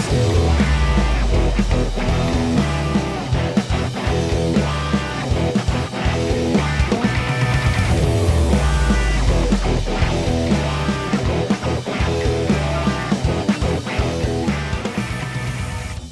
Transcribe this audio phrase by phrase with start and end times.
[0.00, 0.39] Podcast.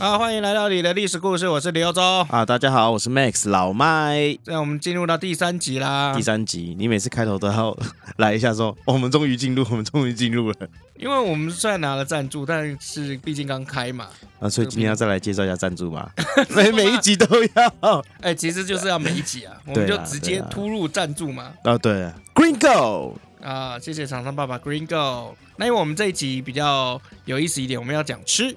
[0.08, 2.00] 好，欢迎来到你的历史故事，我是刘洲
[2.30, 4.38] 啊，大家好，我是 Max 老麦。
[4.46, 6.14] 那我们进入到第三集啦。
[6.16, 7.76] 第三集，你每次开头都要
[8.16, 10.56] 来一下说，说我们终于进入，我们终于进入了。
[10.96, 14.06] 因为我们虽然拿了赞助，但是毕竟刚开嘛。
[14.40, 16.08] 啊，所以今天要再来介绍一下赞助嘛？
[16.56, 17.98] 每每一集都要。
[18.22, 21.52] 哎、欸，其实就是要每一集啊， 我们就直接突入赞助嘛。
[21.64, 25.36] 啊，对啊，Green Go 啊，谢谢厂商爸爸 Green Go。
[25.58, 28.56] 那因为我们这一集比较有意思一点，我们要讲吃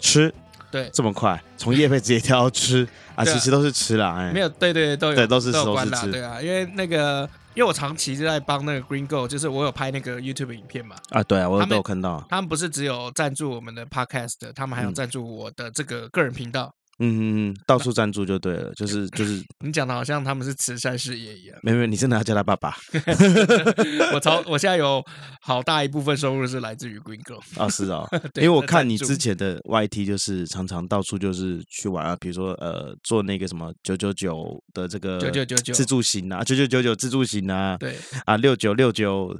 [0.00, 0.34] 吃。
[0.72, 2.88] 对，这么快从业费直接跳到吃？
[3.14, 16.74] 啊，其实都是吃啦，哎，没有，对对对，都有，对，都是都是吃，对啊，因为那个，因为我长期就在帮那个 Green Go，就是我有拍那个 YouTube 影片嘛，啊，对啊，我都有看到，他们不是只有赞助我们的 Podcast，他们还有赞助我的这个个人频道。
[17.02, 21.58] 嗯嗯嗯，到处赞助就对了，就是就是，你讲的好像他们是慈善事业一样。
[21.62, 22.74] 没没，你真的要叫他爸爸。
[24.14, 25.04] 我超，我现在有
[25.40, 27.40] 好大一部分收入是来自于 Green Go。
[27.60, 39.36] 啊，是哦， 因为我看你之前的 YT 就是常常到处就是去玩啊，比如说呃做那个什么九九九的这个九九九九自助型啊，九九九九自助型啊，对啊六九六九。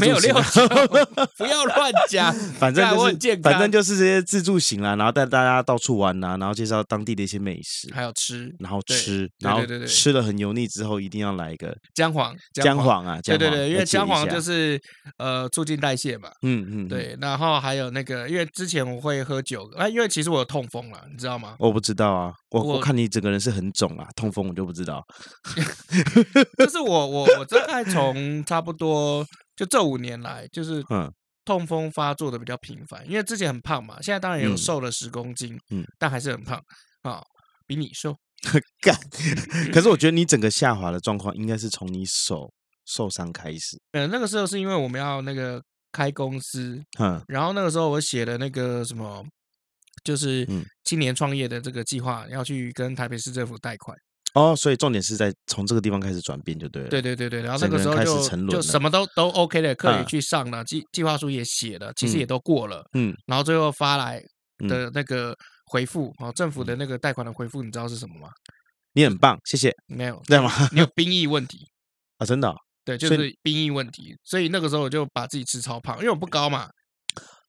[0.00, 0.66] 没有六九，
[1.38, 2.32] 不要乱讲。
[2.58, 14.80] 反正就是，反正就是这些自助型啦，然后带大家到处玩呐，然后介绍当地的一些美食，还有吃，然后吃，然后吃了很油腻之后，一定要来一个姜黄，姜黄啊，对对对，因为姜黄就是
[15.18, 17.16] 呃促进代谢嘛，嗯嗯，对。
[17.20, 21.54] 然后还有那个，因为之前我会喝酒，啊，因为其实我有痛风了，你知道吗？
[21.58, 25.02] 我不知道啊，我我看你整个人是很肿啊，痛风我就不知道。
[26.58, 29.24] 就是我我我大概从差不多。
[29.56, 31.10] 就这五年来，就是嗯
[31.44, 36.58] 痛风发作的比较频繁，嗯、因为之前很胖嘛，现在当然有瘦了十公斤，嗯，但还是很胖
[37.02, 37.26] 啊、哦，
[37.66, 38.16] 比你瘦。
[38.82, 38.94] 干，
[39.72, 42.52] 可是我觉得你整个下滑的状况应该是从你手
[42.84, 43.80] 受伤开始。
[43.92, 49.24] 呃，那个时候是因为我们要那个开公司，嗯，然后那个时候我写了那个什么，
[50.04, 50.46] 就是
[50.84, 53.96] 青年创业的这个计划，要去跟台北市政府贷款。
[54.36, 56.90] 哦，所以重点是在从这个地方开始转变就对了。
[56.90, 62.84] 对对对对，然后那个时候就就什么都都 OK 的，课也去上了，计计划书也写了，其实也都过了。
[62.92, 64.22] 嗯，然后最后发来
[64.68, 68.28] 的那个回复，哦，政府的那个贷款的回复，你知道是什么吗？
[68.92, 69.74] 你很棒，谢谢。
[69.86, 70.52] 没有，对吗？
[70.70, 71.66] 你有兵役问题
[72.18, 72.26] 啊？
[72.26, 72.54] 真的？
[72.84, 74.14] 对，就是兵役问题。
[74.22, 76.68] 所以那个时候我就把自己吃超胖，因为我不高嘛。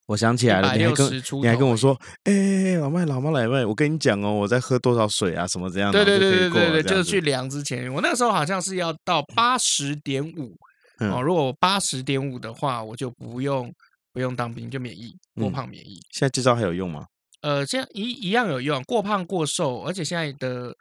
[0.07, 6.03] 我想起来了，你还跟你还跟我说，哎、欸，老麦老麦老麦，我跟你讲哦，我在喝多少水啊，什么这样的？
[6.03, 10.56] 对对对对对对，就是去量之前，我那个时候好像是要到八十点五
[11.00, 13.72] 哦，如果八十点五的话，我就不用
[14.13, 15.96] 不用当兵，就免疫过胖免疫。
[15.96, 17.06] 嗯、现在这招还有用吗？
[17.41, 20.73] 呃，现在一一样有用，过胖过瘦，而且现在的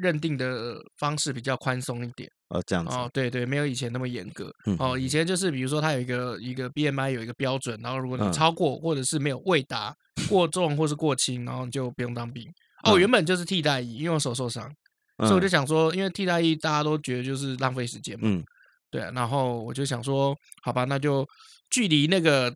[0.00, 2.28] 认定的方式比较宽松一点。
[2.48, 4.50] 哦，这样子哦，对对，没有以前那么严格。
[4.66, 9.94] 嗯、哦，以前就是比如说，它有一个一个 BMI 有一个标准，然后如果你超过或者是没有未达
[10.28, 12.44] 过重或是过轻，然后你就不用当兵。
[12.84, 14.68] 哦，原本就是替代役，因为我手受伤，
[15.18, 18.28] 嗯、所以我就想说，因为替代役大家都觉得就是浪费时间嘛。
[18.28, 18.42] 嗯，
[18.90, 21.26] 对，然后我就想说，好吧，那就
[21.70, 22.52] 距离那个。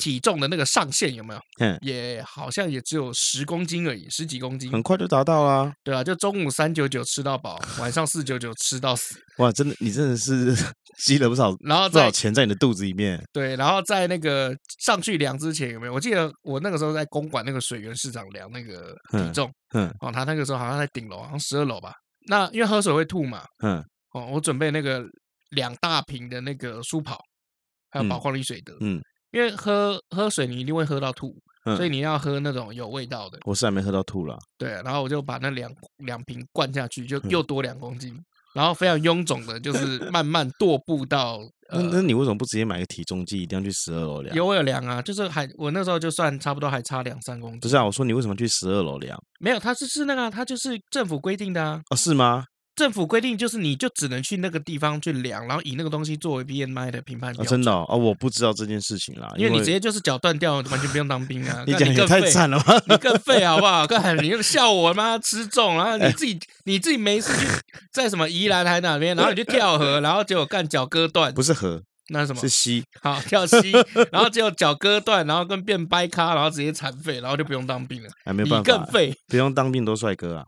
[0.00, 1.40] 体重的那个上限有没有？
[1.60, 5.72] 嗯，也好像也只有十公斤而已，十几公斤，很快就达到了。
[5.84, 9.14] 对啊，就中午三九九吃到饱，晚上四九九吃到死。
[9.36, 10.54] 哇，真的，你真的是
[11.04, 13.22] 积了不少，然后多少钱在你的肚子里面？
[13.32, 15.92] 对，然后在那个上去量之前有没有？
[15.92, 21.92] 我记得我那个时候在公馆那个水源市场量那个体重，嗯，嗯哦，他那个时候好像在顶楼，好像十二楼吧。
[22.28, 23.82] 那因为喝水会吐嘛，嗯，
[24.12, 25.04] 哦，我准备那个
[25.50, 27.18] 两大瓶的那个舒跑，
[27.90, 28.96] 还有宝矿力水的，嗯。
[28.96, 29.02] 嗯
[29.32, 33.38] 因为喝喝水你一定会喝到吐，嗯、所以你要喝那种有味道的。
[33.44, 34.36] 我是还没喝到吐啦。
[34.58, 38.24] 对，然后我就把那两两瓶灌下去，就又多两公斤，嗯、
[38.54, 41.38] 然后非常臃肿的，就是 慢慢踱步到。
[41.68, 44.34] 呃、那那你为什么不直接买个体重计，一定要去十二楼量？
[44.34, 47.60] 有我有量啊，就是还我那时候就算差不多还差两三公斤。
[47.60, 49.16] 不是啊，我说你为什么去十二楼量？
[49.38, 51.80] 没有，它是是那个，它就是政府规定的啊。
[51.90, 52.44] 哦，是吗？
[52.80, 57.46] 政府规定就是，你就只能去那个地方去量，然后以那个东西作为 BMI 的评判标准。
[57.46, 61.62] 真的哦，我不知道这件事情啦，因为你直接就是脚断掉，完全不用当兵啊！
[61.68, 62.80] 你讲也太惨了吧？
[62.88, 63.84] 你更废好不好？
[63.86, 67.46] 看你又笑我妈吃重，然 后你自己你自己没事去
[67.92, 72.40] 在什么宜兰还哪边，然后你就跳河，然后结果干脚割断，不是河，那是什么？
[72.40, 72.82] 是溪。
[73.02, 73.72] 好，跳溪，
[74.10, 78.08] 然后结果脚割断，然后跟变掰咖，然后直接残废，然后就不用当兵了。
[78.24, 80.44] 还没办法，你更废，不用当兵多帅哥啊！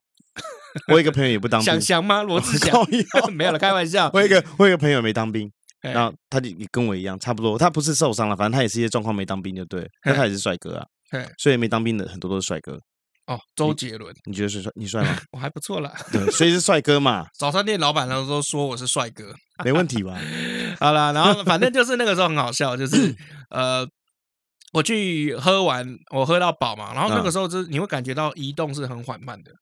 [0.92, 2.22] 我一个朋友也不当兵，想想吗？
[2.22, 2.72] 罗志祥
[3.32, 4.10] 没有了，开玩笑。
[4.12, 7.58] 我一个我一个朋友没当兵，然后他就跟我一样，差不多。
[7.58, 9.86] 他不是受伤了，反正他也是一些状况没当兵就对。
[10.04, 10.86] 那他也是帅哥啊。
[11.38, 12.78] 所以没当兵的很多都是帅哥。
[13.26, 14.72] 哦，周杰伦，你觉得是帅？
[14.74, 15.16] 你帅吗？
[15.30, 15.92] 我还不错啦。
[16.10, 17.26] 对，所以是帅哥嘛。
[17.38, 19.32] 早餐店老板呢都说我是帅哥，
[19.64, 20.18] 没问题吧？
[20.80, 23.14] 好啦，然后反正就是那个时候很好笑，就是
[23.50, 23.86] 呃，
[24.72, 29.52] 我去喝完，我喝到饱嘛，然后那个时候就是你会感觉到移动是很缓慢的，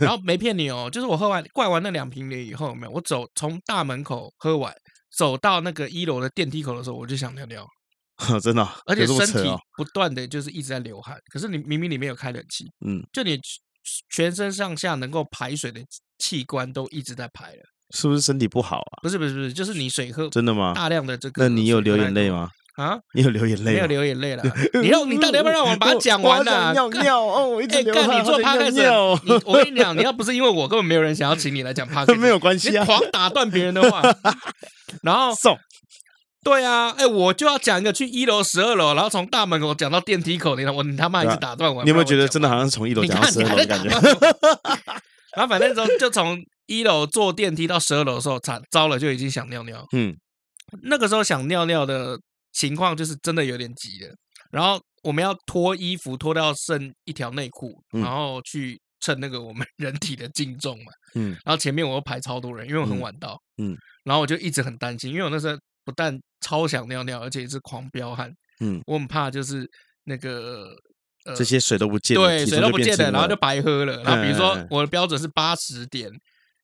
[0.00, 4.72] 然后没骗你哦，就是我喝完灌完那两瓶了以后，有没有，我走从大门口喝完，
[5.16, 7.66] 走到那个一楼的电梯口的时候，我就想尿尿。
[8.40, 13.40] 真的，而且身体不断的就是一直在流汗，可是你明明里面有开冷气，嗯，就你
[14.10, 15.80] 全身上下能够排水的
[16.18, 17.62] 器官都一直在排了，
[17.96, 19.02] 是不是身体不好啊？
[19.02, 20.72] 不是不是不是，就是你水喝真的吗？
[20.72, 22.48] 大量的这个，那你有流眼泪吗？
[22.76, 23.72] 啊，你有流眼泪？
[23.72, 24.42] 没有流眼泪了。
[24.80, 26.72] 你要你到底要不要让我把它讲完呢？
[26.72, 28.20] 尿尿哦，我一直流汗。
[28.20, 34.02] 你做 podcast，你我跟你讲， 你要不是因为我，根本没有人想要请你来讲 podcast， 没有关系啊，狂打断别人的话，
[35.02, 35.58] 然后送。
[36.44, 41.84] 对啊，哎，我就要讲一个去一楼、十二楼，然后从大门口讲到电梯口，你我你他妈一直打断我。
[41.84, 43.88] 你有没有觉得真的好像是从一楼讲到十二楼的感觉？
[45.36, 46.36] 然后反正就就从
[46.66, 49.86] 一楼坐电梯到十二楼的时候，惨糟了，就已经想尿尿。
[49.92, 50.16] 嗯，
[50.82, 52.18] 那个时候想尿尿的
[52.52, 54.14] 情况就是真的有点急了。
[54.50, 60.92] 然后我们要脱衣服，脱到剩一条内裤，然后去称那个我们 人体的净重嘛。
[61.14, 63.40] 嗯，然后前面我又排超多人，因为我很晚到。
[63.56, 68.30] 嗯，然后我就一直很担心，因为我那时候不但超想尿尿，而且是狂飙汗。
[68.60, 69.66] 嗯，我很怕就是
[70.04, 70.68] 那个
[71.24, 74.02] 呃，这些水都不见，对，水都不见的，然后就白喝了。
[74.02, 76.10] 然后比如说我的标准是八十点，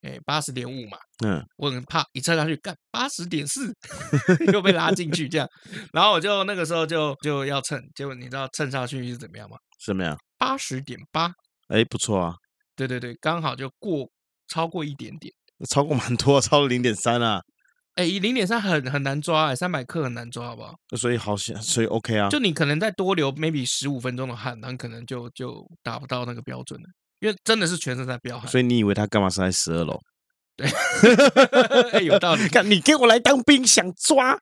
[0.03, 0.99] 哎，八十点五嘛。
[1.25, 3.73] 嗯，我很怕一测上去，干八十点四，
[4.53, 5.49] 又被拉进去这样。
[5.93, 9.57] 然后我就那个时候就就要称，结果你知道称上去是怎么样吗？
[9.85, 10.17] 怎么样？
[10.39, 11.33] 八十点八。
[11.69, 12.35] 哎，不错啊。
[12.77, 14.09] 对对对，刚好就过
[14.49, 15.33] 超过一点点，
[15.69, 17.41] 超过蛮多，超过零点三啊。
[17.97, 20.73] 哎，零点三很很难抓哎，三百克很难抓，好不好？
[20.97, 22.29] 所以好险，所以 OK 啊。
[22.29, 26.87] 就你可能再多流 maybe 十五分钟的汗，那可能就就达不到那个标准了，
[27.21, 28.49] 因为真的是全身在飙汗。
[28.49, 29.99] 所以你以为他干嘛是在十二楼？
[30.57, 30.69] 对，
[31.93, 32.47] 哎，有道理。
[32.51, 34.37] 看你给我来当兵，想抓？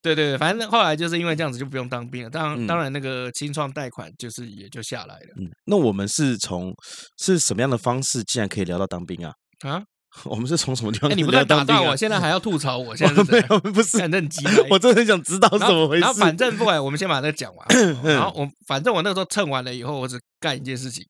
[0.00, 2.30] 对对对，反正后来就是因为这样子就不用当兵了。
[2.30, 5.34] 当然，嗯、当然那个清创贷款就是也就下来了。
[5.38, 6.72] 嗯，那我们是从
[7.18, 9.32] 是什么样的方式，竟然可以聊到当兵啊？
[9.68, 9.82] 啊？
[10.24, 11.14] 我们是从什么地方？
[11.14, 12.96] 你不在打断我，现在还要吐槽我？
[12.96, 14.44] 现在没有，不是很急。
[14.70, 16.00] 我真的很想知道怎么回事。
[16.00, 17.68] 然后反正不管，我们先把这讲完。
[18.02, 21.04] 然后我反正我那个时候蹭完了以后，我只干一件事情，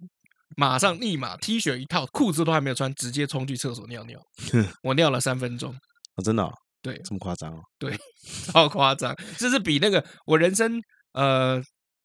[0.60, 4.20] 马上立马 T 恤一套，裤子都还没有穿，直接冲去厕所尿尿。
[4.84, 5.74] 我尿了三分钟。
[6.16, 6.46] 哦，真的？
[6.82, 7.60] 对，这么夸张哦？
[7.78, 7.98] 对，
[8.52, 10.80] 超夸张，这是比那个我人生
[11.12, 11.62] 呃。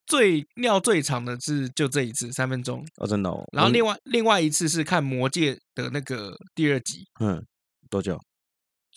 [0.07, 3.44] 最尿最长的是就这一次三分钟哦，真的哦。
[3.52, 7.44] 然后另外另外一次是看《魔戒》的那个第二集，嗯，
[7.90, 8.16] 多久？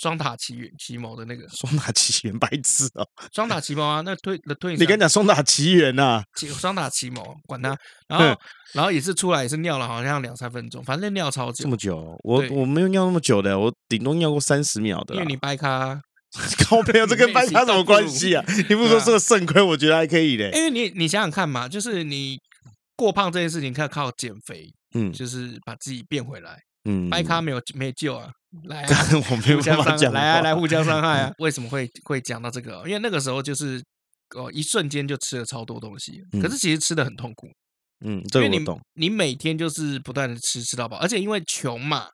[0.00, 6.22] 双塔奇缘奇谋的那个 双塔奇缘白痴哦，双塔奇谋啊，那推的推，你跟你讲双塔奇缘呐，
[6.58, 7.76] 双塔奇谋管他，
[8.08, 8.40] 然后
[8.72, 16.00] 然后也是出来也是尿了好像两三分钟，反正尿超久，这么久，我我没有尿那么久的，我顶多尿过三十秒的，因为你掰咖。
[16.68, 18.44] 靠朋友，这跟掰咖什么关系啊？
[18.68, 20.44] 你不是说是个肾亏，我觉得还可以的。
[20.52, 22.36] 因为你你想想看嘛，就是你
[22.94, 28.28] 过胖这件事情，可以靠减肥，嗯，就是把自己变回来，嗯，掰咖没有没有救啊，
[28.64, 31.32] 来啊， 我没有办法讲，来啊，来互相伤害啊。
[31.38, 32.82] 为什么会会讲到这个？
[32.86, 33.82] 因为那个时候就是
[34.36, 37.48] 哦，一瞬间就吃了超多东西，可是其实吃的很痛苦，
[38.04, 38.80] 嗯，这个我懂。
[38.94, 42.06] 你每天就是不断的吃，吃到饱，而且因为穷嘛。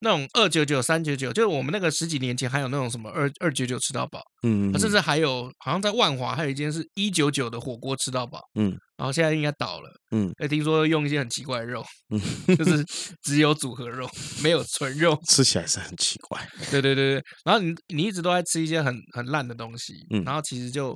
[0.00, 4.98] 那种二九九、三九九，就是我们那个十几年前还有那种什么二二九九吃到饱，嗯，甚至。
[5.08, 12.20] 还有好像在万华还有一间是一九九的火锅吃到饱，嗯，然后现在应该倒了，嗯，哎，听说用一些很奇怪的肉，嗯，
[12.56, 12.84] 就是
[13.22, 14.06] 只有组合肉，
[14.42, 20.94] 没有纯肉， 吃起来是很奇怪， 对对对对，然后你你一直都在吃一些很很烂的东西，嗯，然后其实就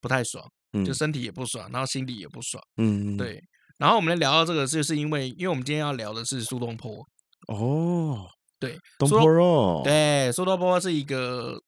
[0.00, 0.42] 不太爽，
[0.72, 0.94] 嗯，就。
[0.94, 3.38] 身体也不爽，然后心里也不爽，嗯，对，
[3.78, 7.04] 然后我们来聊到这个，就是因为因为我们今天要聊的是苏东坡，
[7.48, 8.26] 哦。
[8.60, 9.80] 对，东坡肉。
[9.82, 11.58] 对，苏东坡是一个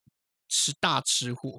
[0.49, 1.59] 吃大吃货，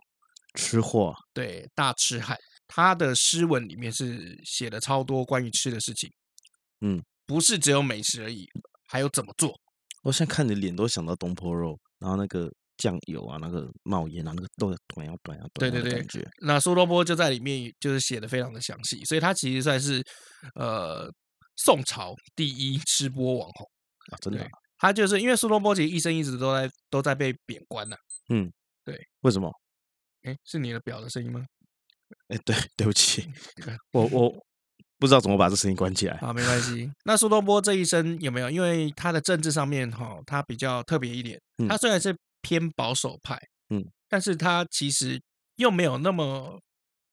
[0.53, 1.13] 吃货。
[1.33, 2.37] 对，大吃汉。
[2.67, 6.09] 他的诗文里面是写了超多关于吃的事情。
[6.81, 8.45] 嗯，不是只有美食而已，
[8.87, 9.53] 还有怎么做。
[10.03, 15.71] 我现在看你脸都想到东坡肉，然后那个酱油啊，那个冒烟啊，那个都短呀短呀短。
[15.71, 20.03] 对对对，那苏东坡就在里面就是写的非常的详细，所以他其实算是
[20.55, 21.09] 呃
[21.57, 23.67] 宋朝第一吃播网红
[24.11, 24.47] 啊，真的。
[24.83, 27.95] 他就是因为苏东坡其实一生一直都在都在被贬官呐。
[28.27, 28.51] 嗯，
[28.83, 29.49] 对，为什么？
[30.23, 31.45] 哎，是你的表的声音吗？
[32.27, 33.31] 哎，对，对不起，
[33.93, 34.29] 我我
[34.99, 36.17] 不知道怎么把这声音关起来。
[36.17, 36.91] 啊，没关系。
[37.05, 38.49] 那苏东坡这一生有没有？
[38.51, 41.41] 因为他的政治上面哈，他比较特别一点。
[41.69, 45.17] 他虽然是偏保守派，嗯，但是他其实
[45.55, 46.59] 又没有那么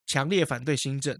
[0.07, 1.17] 强烈反对新政，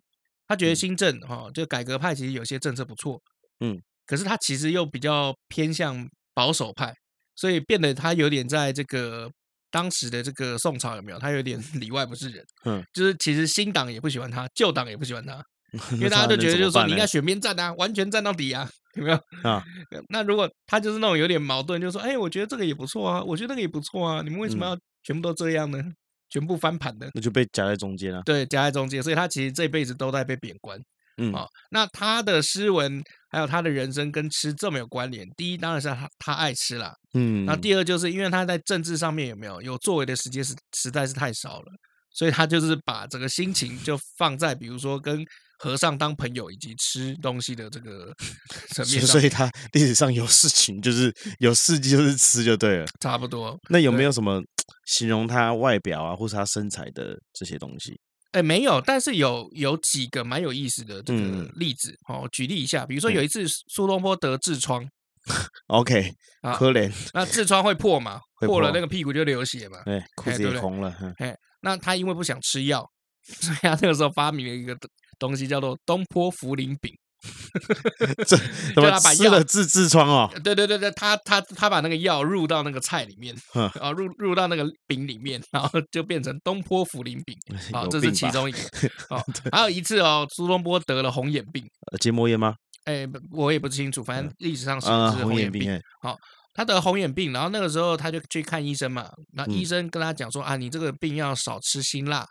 [0.49, 3.23] 他觉得新政哈，就改革派其实有些政策不错，
[3.61, 6.09] 嗯，可是他其实又比较偏向
[6.41, 6.95] 保守派，
[7.37, 9.31] 所以变得他有点在这个
[9.71, 11.19] 当时的这个宋朝有没有？
[11.19, 15.45] 他有点里外不是人，嗯，就是其实新党也不喜欢他，旧党也不喜欢他，
[15.93, 19.63] 因为大家都觉得就是说你应该选边站啊，完全站到底啊，有没有啊？
[20.09, 25.79] 那如果他就是那种有点矛盾，就是说，哎，我觉得这个也不错啊，我觉得那个也不错啊，你们为什么要全部都这样呢？
[25.79, 25.95] 嗯
[26.33, 28.23] 全部翻盘的，那就被夹在中间了。
[28.25, 30.81] 对，夹在中间，所以他其实这辈子都在被贬官。
[31.21, 35.29] 嗯，好、哦，那他的诗文还有他的人生跟吃这么有关联。
[35.37, 36.95] 第一，当然是他他爱吃啦。
[37.15, 41.73] 嗯，那第二就是因为他在政治上面有没有有作为的时间是实在是太少了，
[42.13, 45.25] 所以他就是把整个心情就放在比如说跟
[45.59, 48.13] 和尚当朋友以及吃东西的这个
[48.75, 49.03] 层面。
[49.03, 53.59] 所以他历史上有事情就是有事迹就是吃就对了，差不多。
[53.69, 54.41] 那有没有什么？
[54.87, 57.97] 形容他外表啊，或是他身材的这些东西，
[58.33, 62.29] 哎，没有，但是有有几个蛮有意思的这个例子哦。
[62.31, 64.89] 举例一下，比如说有一次苏东坡得痔疮，
[65.67, 68.21] OK，啊可怜，那痔疮会破嘛？
[68.47, 69.83] 破了那个屁股就流血嘛？
[69.85, 70.95] 对，裤子也红了。
[71.19, 72.89] 哎，那他因为不想吃药，
[73.23, 74.77] 所以他那个时候发明了一个
[75.19, 76.95] 东西叫做东坡茯苓饼。
[78.27, 78.37] 这
[78.75, 80.31] 怎么把药治痔疮哦？
[80.43, 83.35] 对对对对，他他他把那个药入到那个菜里面，
[83.81, 87.37] 啊入入到那个饼里面，然后就变成东坡茯苓饼。
[87.73, 88.59] 啊，这是其中一个。
[89.11, 89.23] 哦，
[89.53, 91.65] 还有一次哦，苏东坡得了红眼病。
[92.01, 92.55] 结膜炎吗？
[92.85, 94.89] 哎，我也不清楚，反正历史上是
[95.23, 95.79] 红眼病。
[96.03, 96.17] 好，
[96.55, 99.11] 他得红眼病，然后那个时候他就去看医生嘛。
[99.35, 102.25] 那医生跟他讲说啊，你这个病要少吃辛辣。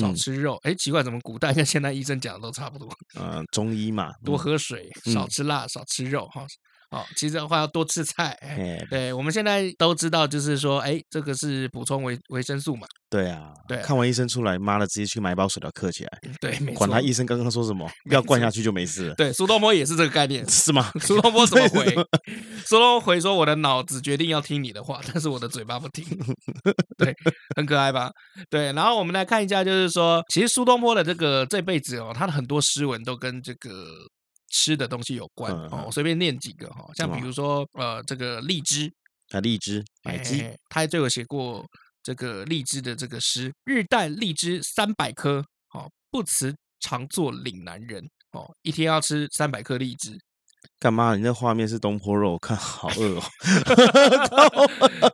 [0.00, 2.88] 少吃肉，哎，奇怪，怎么古代跟现代医生讲的都差不多？
[3.18, 6.46] 嗯，中医嘛，多喝水，少吃辣，少吃肉，哈。
[6.96, 8.30] 哦，其实的话要多吃菜。
[8.40, 12.86] 哎，对，我们现在都知道，就是说，哎，这个是补充维维生素嘛。
[13.08, 13.78] 对啊，对。
[13.78, 16.18] 看完医生出来，妈的，直接去买一包水条嗑起来。
[16.40, 16.56] 对。
[16.74, 19.14] 管他医生刚刚说什么，不要灌下去就没事。
[19.16, 20.90] 对，苏东坡也是这个概念，是吗？
[21.00, 21.94] 苏东坡 怎么回？
[22.66, 26.04] 苏东坡回说：“我的脑子决定要听你的话，但是我的嘴巴不听。
[26.98, 27.14] ”对，
[27.54, 28.10] 很可爱吧？
[28.50, 28.72] 对。
[28.72, 33.86] 然后我们来看一下，就是说，其实苏东坡的这个这辈子哦，他的很多诗文都跟这个。
[34.48, 38.92] 吃的东西有关哦，我随便念几个哈，像比如说呃，这个荔枝
[39.30, 41.66] 啊，荔枝买鸡，他就有写过
[42.02, 50.18] 这个荔枝的这个诗：日啖荔枝三百颗，哦，不辞常作岭南人，哦，一天要吃三百颗荔枝。
[50.78, 51.16] 干嘛？
[51.16, 53.22] 你那画面是东坡肉，我看好饿哦。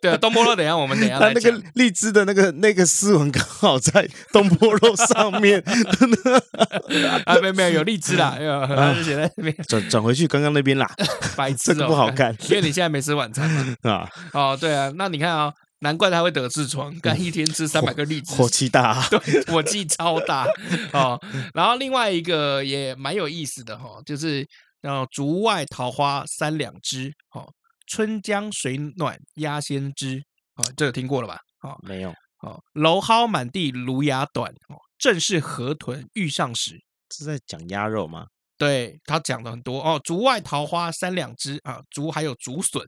[0.02, 1.20] 对啊， 东坡肉，等一下我们等一下。
[1.20, 5.62] 他那个荔枝的那个那个诗文刚好在东坡肉上面。
[7.24, 9.56] 啊，没有没有，有荔枝啦，啊，就写在那边。
[9.68, 10.90] 转转回去刚刚那边啦。
[11.36, 13.76] 白痴，这个不好看，因为你现在没吃晚餐嘛。
[13.82, 19.00] 啊，哦，对啊，那你看啊，难怪他会得痔疮，干一天吃三百个荔枝，火气大。
[19.08, 20.44] 对，火气超大。
[20.92, 21.18] 哦，
[21.54, 24.44] 然后另外一个也蛮有意思的哈，就是。
[24.82, 27.48] 然后竹外桃花三两枝，好，
[27.86, 30.22] 春江水暖鸭先知，
[30.54, 31.38] 啊，这个听过了吧？
[31.60, 32.10] 啊，没有。
[32.40, 36.82] 哦，蒌蒿满地芦芽短，哦，正是河豚欲上时。
[37.14, 38.26] 是在讲鸭肉吗？
[38.58, 40.00] 对，他讲的很多哦。
[40.02, 42.82] 竹外桃花三两枝，啊，竹还有竹笋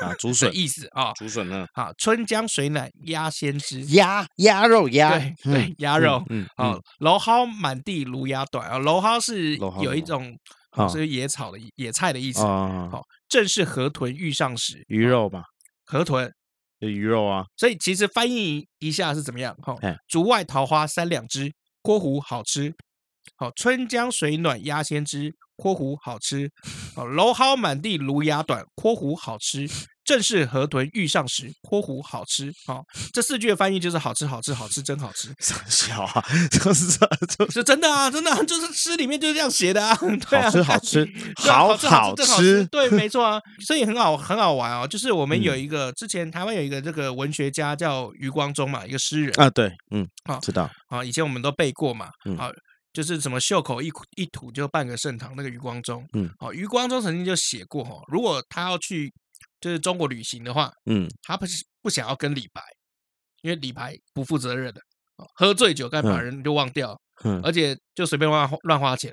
[0.00, 1.64] 啊，竹笋意思啊，竹笋呢？
[1.74, 6.24] 啊，春江水暖鸭先知，鸭鸭肉鸭，对对，鸭肉。
[6.28, 10.36] 嗯，啊，蒌蒿满地芦芽短啊，蒌蒿是有一种。
[10.76, 12.40] 哦，是野草的野菜的意思。
[12.40, 15.42] 好，正是河豚欲上时，鱼肉吧？
[15.84, 16.32] 河豚
[16.78, 17.46] 有鱼肉啊。
[17.56, 19.56] 所以其实翻译一下是怎么样？
[19.62, 19.74] 哈，
[20.06, 21.52] 竹外桃花三两枝，
[21.82, 22.74] 括弧好吃。
[23.36, 26.50] 好，春江水暖鸭先知，括弧好吃。
[26.94, 29.68] 好， 蒌蒿满地芦芽短，括弧好吃。
[30.06, 32.52] 正是河豚欲上时，括弧好吃。
[32.64, 35.34] 好，这四句的翻译就是好吃，好吃，好吃，真好吃。
[35.42, 36.96] 傻笑啊，就是
[37.50, 39.98] 是真的啊，真的，就是诗里面就是这样写的啊。
[40.30, 42.64] 对啊，好吃，好吃，好好吃。
[42.66, 44.86] 对，没错啊，所以很好，很好玩哦。
[44.86, 52.06] 就是我们有一个之前台湾有一个这个文学家叫余光中嘛，一个诗人啊，对，嗯，好，知道啊，以前我们都背过嘛，
[52.38, 52.48] 啊，
[52.92, 59.12] 就是什么袖口一一吐就半个盛唐那个余光中，嗯，好，余光中曾经就写过哈，如果他要去。
[59.66, 62.62] 就是中国旅行的话，嗯，他不是不想要跟李白，
[63.42, 64.80] 因为李白不负责任的，
[65.34, 69.12] 喝醉酒干把人就忘掉，嗯，而且就随便乱乱花钱，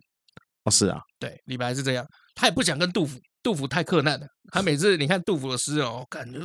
[0.65, 2.05] 哦，是啊，对，李白是这样，
[2.35, 6.39] 他也不想跟杜甫，杜甫太克难了，他每次你看杜甫的诗哦，感觉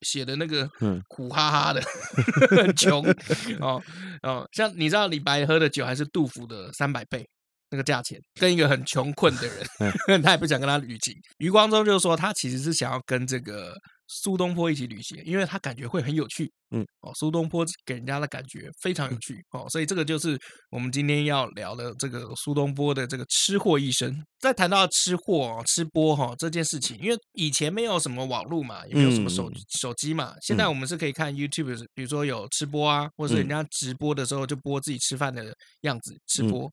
[0.00, 0.68] 写的那个
[1.06, 1.80] 苦哈哈的，
[2.50, 3.04] 很穷
[3.62, 3.80] 哦
[4.24, 7.24] 哦，像你知道李白喝的酒还是杜甫的三百倍。
[7.70, 9.46] 那个价钱跟一个很穷困的
[10.06, 11.14] 人， 他也不想跟他旅行。
[11.38, 13.74] 余光中就是说，他其实是想要跟这个
[14.06, 16.50] 苏东坡一起旅行，因为他感觉会很有趣。
[16.70, 19.42] 嗯，哦，苏东坡给人家的感觉非常有趣。
[19.52, 20.38] 哦，所以这个就是
[20.70, 24.14] 我们今天要聊的这个苏东坡的这个吃货一生。
[24.38, 36.70] 在谈到吃货、吃播哈这件事情，因为以前没有什么网络嘛，也没有什么手手机嘛，现在我们是可以看 YouTube，比如说有吃播啊，或者是人家直播的时候就播自己吃饭的样子吃播。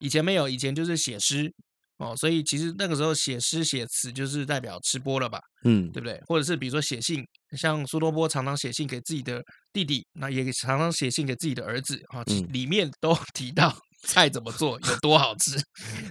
[0.00, 1.52] 哦，以前没有，以前就是写诗。
[1.98, 5.38] 哦，所以其实那个时候写诗写词就是代表吃播了吧？
[5.64, 6.18] 嗯，对不对？
[6.24, 7.22] 或者是比如说写信，
[7.58, 13.76] 像苏东坡常常写信给自己的弟弟，那也常常写信给自己的儿子啊，嗯、里面都 提到
[14.08, 15.62] 菜怎么做有多好吃，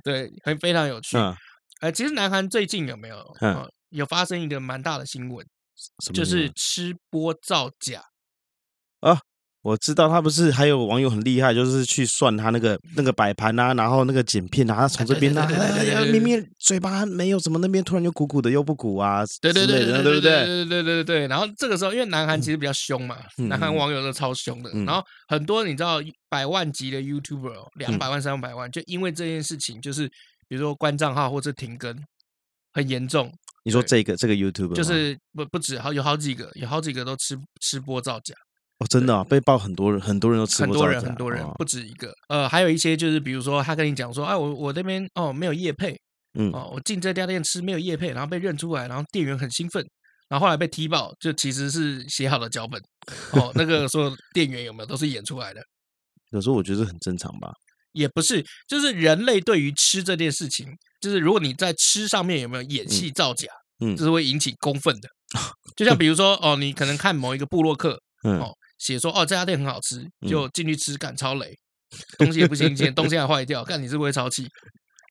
[0.04, 1.18] 对，很非常有趣。
[1.18, 1.36] 哎、
[1.90, 5.44] 嗯，其实南韩最近有没有、嗯、有发生一个蛮大的新闻，
[6.14, 8.04] 就是吃播造假
[9.00, 9.20] 啊。
[9.62, 15.46] 我知道他不是还有网友很厉害，就是去算他那个那个摆盘啊，然后那个剪片啊，他从这边啊，
[16.06, 21.28] 明明嘴巴没有什么，那边突然就鼓鼓的又不鼓啊，对对对对对对对对对对对。
[21.28, 23.18] 然后这个时候，因为南韩其实比较凶嘛，
[23.50, 24.72] 南韩网友都超凶的。
[24.86, 26.00] 然后很多你知道
[26.30, 30.08] 百万级的 YouTuber，两百万三百万，就因为这件事情，就是
[30.48, 31.94] 比如说关账号或者停更，
[32.72, 33.30] 很严重。
[33.66, 38.34] 你说这个这个 YouTuber 就是不不止好有好几个，有好几个都吃吃播造假。
[38.80, 40.74] 哦，真的啊，被爆很多人，很多人都吃过。
[40.74, 42.14] 很多人，很多人不止一个。
[42.30, 46.00] 呃，还有一些就是，比如说他跟你讲说，哎，我我那边哦没有业配，
[46.40, 49.86] 嗯，哦，我进这家店吃没有业配，然后被认出来，然后店员很兴奋，
[50.30, 52.82] 然后后来被踢爆，就其实是写好的脚本。
[53.34, 55.62] 哦，那个说店员有没有都是演出来的？
[56.32, 57.52] 有时候我觉得很正常吧。
[57.92, 60.66] 也不是，就是人类对于吃这件事情，
[61.02, 63.50] 就是如果你在吃上面有没有演戏造假，
[63.84, 65.10] 嗯，这是会引起公愤的。
[65.76, 68.56] 就像比如说哦，你可能看某一个部落客，嗯，哦。
[68.80, 71.56] 写说哦，这家店很好吃，就进去吃，赶超雷，
[72.18, 74.48] 东西也不新鲜，东西还坏掉，看你是不是会超气？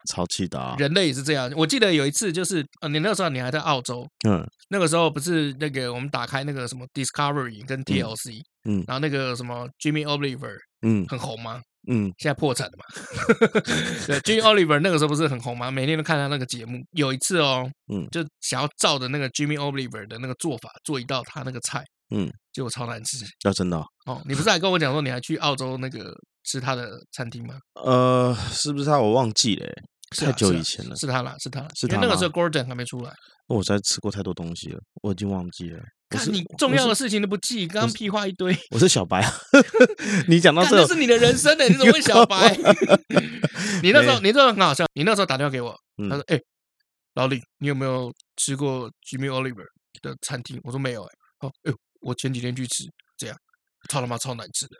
[0.08, 0.74] 超气的啊！
[0.78, 1.52] 人类也是这样。
[1.54, 11.60] 我记得有一次，就是呃，你那个时候你还在澳洲，嗯，那个时候不是那个我们打开那个什么 Discovery 跟 TLC，嗯，然后那个什么 Jimmy Oliver，嗯，很红吗？
[11.90, 12.84] 嗯，现在破产了嘛？
[14.06, 15.70] 对，Jimmy Oliver 那个时候不是很红吗？
[15.70, 16.78] 每天都看他那个节目。
[16.92, 21.84] 有一次哦，嗯，就想要照着那个 Jimmy Oliver 的那个做法做一道他那个菜。
[22.10, 23.18] 嗯，结果超难吃。
[23.44, 27.54] 要真的哦，哦，你不是还跟我讲说你还去澳洲那个吃他的餐厅吗？
[27.84, 28.98] 呃，是不是他？
[28.98, 29.66] 我忘记了，
[30.16, 30.96] 太久以前了。
[30.96, 31.94] 是他啦，是他，是他。
[31.96, 33.12] 因为那个时候 Gordon 还没出来。
[33.48, 35.80] 我实在吃过太多东西了，我已经忘记了。
[36.10, 38.56] 看你重要的事情都不记，刚刚屁话一堆。
[38.70, 39.32] 我是小白啊，
[40.28, 41.64] 你讲到这，这是你的人生呢？
[41.68, 42.56] 你怎么会小白？
[43.82, 44.86] 你那时候，你那时候很好笑。
[44.94, 45.74] 你那时候打电话给我，
[46.08, 46.38] 他说：“哎，
[47.14, 49.66] 老李，你有没有吃过 Jimmy Oliver
[50.02, 51.76] 的餐厅？”我说：“没有。”哎，好，哎呦。
[52.00, 52.84] 我前几天去吃，
[53.16, 53.36] 这样
[53.88, 54.76] 超他妈超难吃的。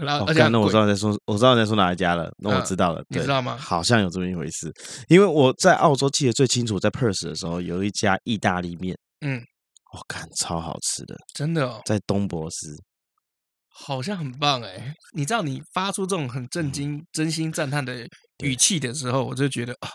[0.04, 2.30] 然后，而且那我知道在说，我知道在说哪一家了。
[2.38, 3.56] 那我知道了，你知道吗？
[3.56, 4.72] 好像有这么一回事。
[5.08, 9.40] 因为我在澳洲记得最清楚，在 Perth 的时候有一家意大利面，嗯，
[9.92, 12.74] 我看超好吃的，真的哦，在东博斯，
[13.68, 14.94] 好像很棒哎。
[15.14, 18.06] 你知道，你发出这种很震惊、真心赞叹的
[18.42, 19.88] 语气的时候，我就觉得啊。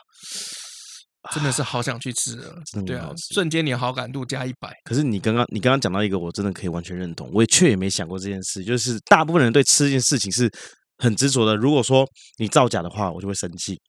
[1.33, 4.73] 真的是好想去吃了，真的，对啊，瞬间你好感度加一百。
[4.83, 10.49] 可是你刚刚你刚刚讲到一个，我真的可以完全认同，我也确也没想过这件事，就是大部分人对吃这件事情是
[10.97, 11.55] 很执着的。
[11.55, 13.79] 如果说你造假的话，我就会生气。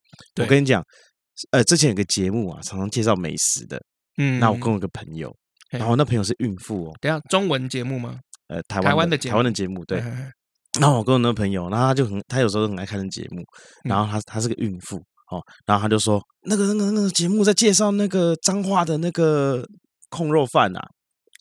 [0.40, 0.82] 我跟你讲，
[1.50, 3.80] 呃，之前有个节目啊，常常介绍美食的，
[4.18, 5.34] 嗯，那我跟我一个朋友，
[5.70, 8.18] 然后那朋友是孕妇哦，等下中文节目吗？
[8.48, 10.02] 呃，台湾的台湾的节目，对。
[10.78, 13.42] 然后我跟我那个朋友，然后他就很，他有时候很爱看的节目，
[13.84, 15.02] 然后他他是个孕妇。
[15.30, 19.62] 哦，然后他就说那个那个那个节目在介绍那个彰化的那个
[20.08, 20.80] 控肉饭啊，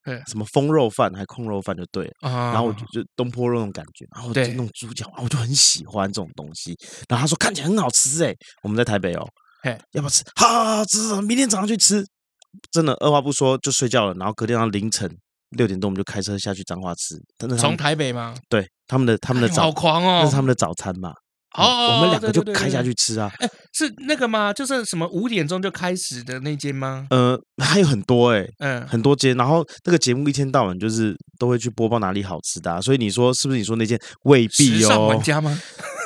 [0.03, 6.75] 对，什么风肉饭还控肉饭就对，然后我就就东坡肉那种感觉，然后就那种猪脚，我就很喜欢这种东西。
[7.07, 9.25] 然后他说看起来很好吃哎，我们在台北哦，
[9.63, 10.23] 嘿，要不要吃？
[10.35, 12.05] 好好好吃，明天早上去吃。
[12.71, 15.09] 真的二话不说就睡觉了，然后隔天早上凌晨
[15.51, 17.15] 六点多我们就开车下去彰化吃。
[17.37, 18.35] 真的从台北吗？
[18.49, 21.13] 对，他们的他们的早好狂哦，那是他们的早餐嘛。
[21.57, 23.31] 哦，我们两个就开下去吃啊！
[23.39, 24.53] 哎，是那个吗？
[24.53, 27.07] 就是什么五点钟就开始的那间吗？
[27.09, 29.35] 呃，还有很多哎，嗯，很多间。
[29.35, 33.57] 然后那个节目一天到晚就是都会去播报哪里好吃的，所以你说是不是？
[33.57, 35.07] 你说那间未必哦。
[35.07, 35.59] 玩家吗？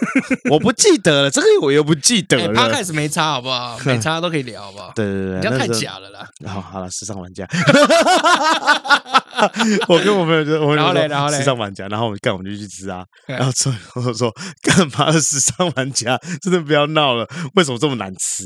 [0.51, 2.53] 我不记得了，这个我又不记得了。
[2.53, 3.77] 他开始没差好不好？
[3.85, 4.91] 没差都可以聊好不好？
[4.95, 6.27] 对对对，你这样太假了啦。
[6.47, 7.47] 好，好了，时尚玩家。
[9.87, 13.03] 我跟我朋友就，我然后嘞，然后嘞，时尚玩家，然后我们干，我们就去吃啊。
[13.25, 15.11] 然后最后说干嘛？
[15.13, 18.45] 时尚玩家真的不要闹了，为什么这么难吃？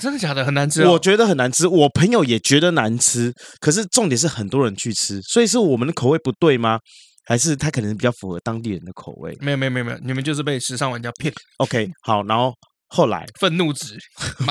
[0.00, 0.44] 真的假的？
[0.44, 0.84] 很难吃？
[0.86, 3.32] 我觉得很难吃，我朋友也觉得难吃。
[3.60, 6.78] 可是重点是很多人去吃，所以是我们的口味不对吗？
[7.24, 9.36] 还是他可能比较符合当地人的口味？
[9.40, 11.32] 没有没有没有没有，你们就是被时尚玩家骗。
[11.58, 12.52] OK，好，然后
[12.88, 13.96] 后来愤怒值，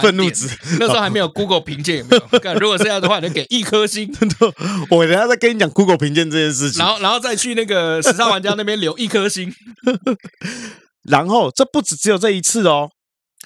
[0.02, 0.48] 愤怒值，
[0.80, 2.54] 那时候还没有 Google 评鉴，有没有？
[2.60, 4.12] 如果是这样的话，你就给一颗星。
[4.90, 9.54] 我等下再跟你讲 Google 评鉴这件事情，然后，然后再去那个时尚玩家那边留一颗星。
[11.04, 12.90] 然后，这不止只有这一次哦。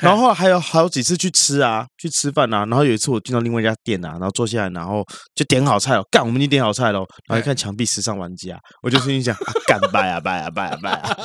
[0.01, 2.65] 然后后来还有好几次去吃啊，去吃饭啊。
[2.65, 6.05] 然后有一次我进到另外一家店啊，然后坐下来，然后就点好菜哦。
[6.11, 6.99] 干，我们已经点好菜了。
[7.27, 9.33] 然后一看墙壁，时尚玩家，我就心里想，
[9.65, 11.17] 干拜啊拜啊拜啊拜啊！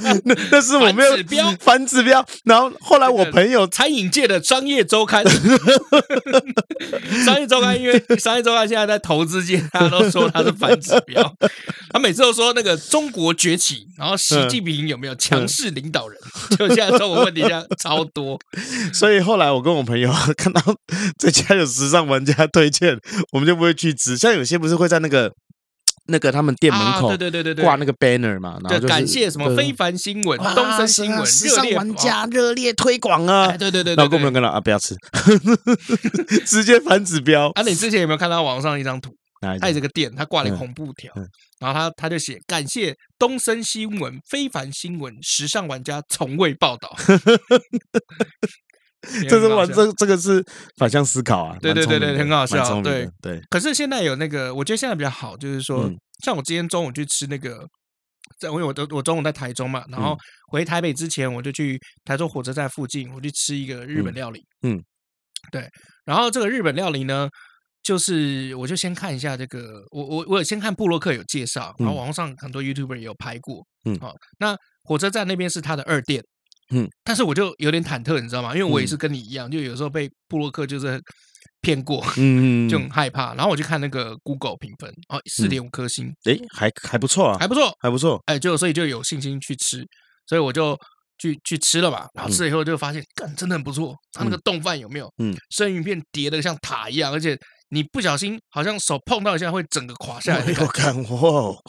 [0.24, 2.24] 那那是我没有指标反指标。
[2.44, 5.22] 然后后来我朋友餐饮界的商业周刊，
[7.26, 11.34] 商业周刊，因为商业周刊现在在投资界，大家都说他是反指标。
[11.90, 16.18] 他每次都说那个中国崛起，然后习近平有没有强势领导人？
[16.58, 17.33] 就现在中国问。
[17.34, 18.38] 底下超多，
[18.94, 20.62] 所以后来我跟我朋友看到
[21.18, 22.96] 这家有时尚玩家推荐，
[23.32, 24.16] 我们就不会去吃。
[24.16, 25.30] 像有些不是会在那个
[26.06, 33.56] 那个他们店门口，对对对对挂那个 banner 嘛，然后就感谢什么非凡新闻、东森新闻、时尚玩家热烈推广啊！
[33.56, 34.94] 对对对，然后跟我们跟他啊，不要吃，
[36.46, 37.50] 直接反指标。
[37.54, 39.10] 啊，你之前有没有看到网上一张图？
[39.60, 41.12] 他有这个店，他挂了一个红布条，
[41.60, 46.94] 然后他他就写感谢东森新闻、非凡新闻、时尚玩家从未报道。
[49.28, 50.42] 这是玩这这个是
[50.78, 53.38] 反向思考啊，对对对对，很好笑，对对。
[53.50, 55.90] 可是现在有那个，我觉得现在比较好，就是说，
[56.24, 57.68] 像我今天中午去吃那个，
[58.40, 60.16] 在因为我我我中午在台中嘛，然后
[60.50, 64.82] 回台北之前，我就去台中火车站附近，我去吃一个日本料理，嗯，
[65.52, 65.68] 对，
[66.06, 67.28] 然后这个日本料理呢。
[67.84, 76.24] 就是，我就先看一下这个，我我我有先看布洛克有介绍，然后网络上很多 YouTuber 也有拍过，嗯，好，那火车站那边是他的二店，
[76.72, 78.54] 嗯，但是我就有点忐忑，你知道吗？
[78.54, 80.98] 因为我也是跟你一样，就有时候被布洛克就是
[81.60, 83.34] 骗过，嗯，就很害怕。
[83.34, 89.86] 然后我就看那个 Google 评分，哦，四点五颗星，诶，还还不错啊，还不错，还不错，哎，就所以就有信心去吃，
[90.26, 90.74] 所以我就
[91.18, 92.06] 去去吃了吧。
[92.14, 93.94] 然后吃了以后就发现，干，真的很不错。
[94.12, 95.12] 他那个冻饭有没有？
[95.18, 97.38] 嗯，生鱼片叠的像塔一样，而且。
[97.70, 100.44] 你不小心好像手碰到一下会整个垮下来。
[100.44, 101.60] 没有看过，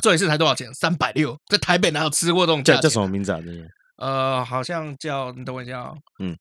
[0.00, 0.72] 这一次才多少钱？
[0.74, 2.74] 三百六，在台北哪有吃过这种价？
[2.74, 3.40] 叫叫什么名字啊？
[3.40, 3.64] 这个
[3.96, 5.92] 呃，好像叫你等我一下。
[6.20, 6.36] 嗯，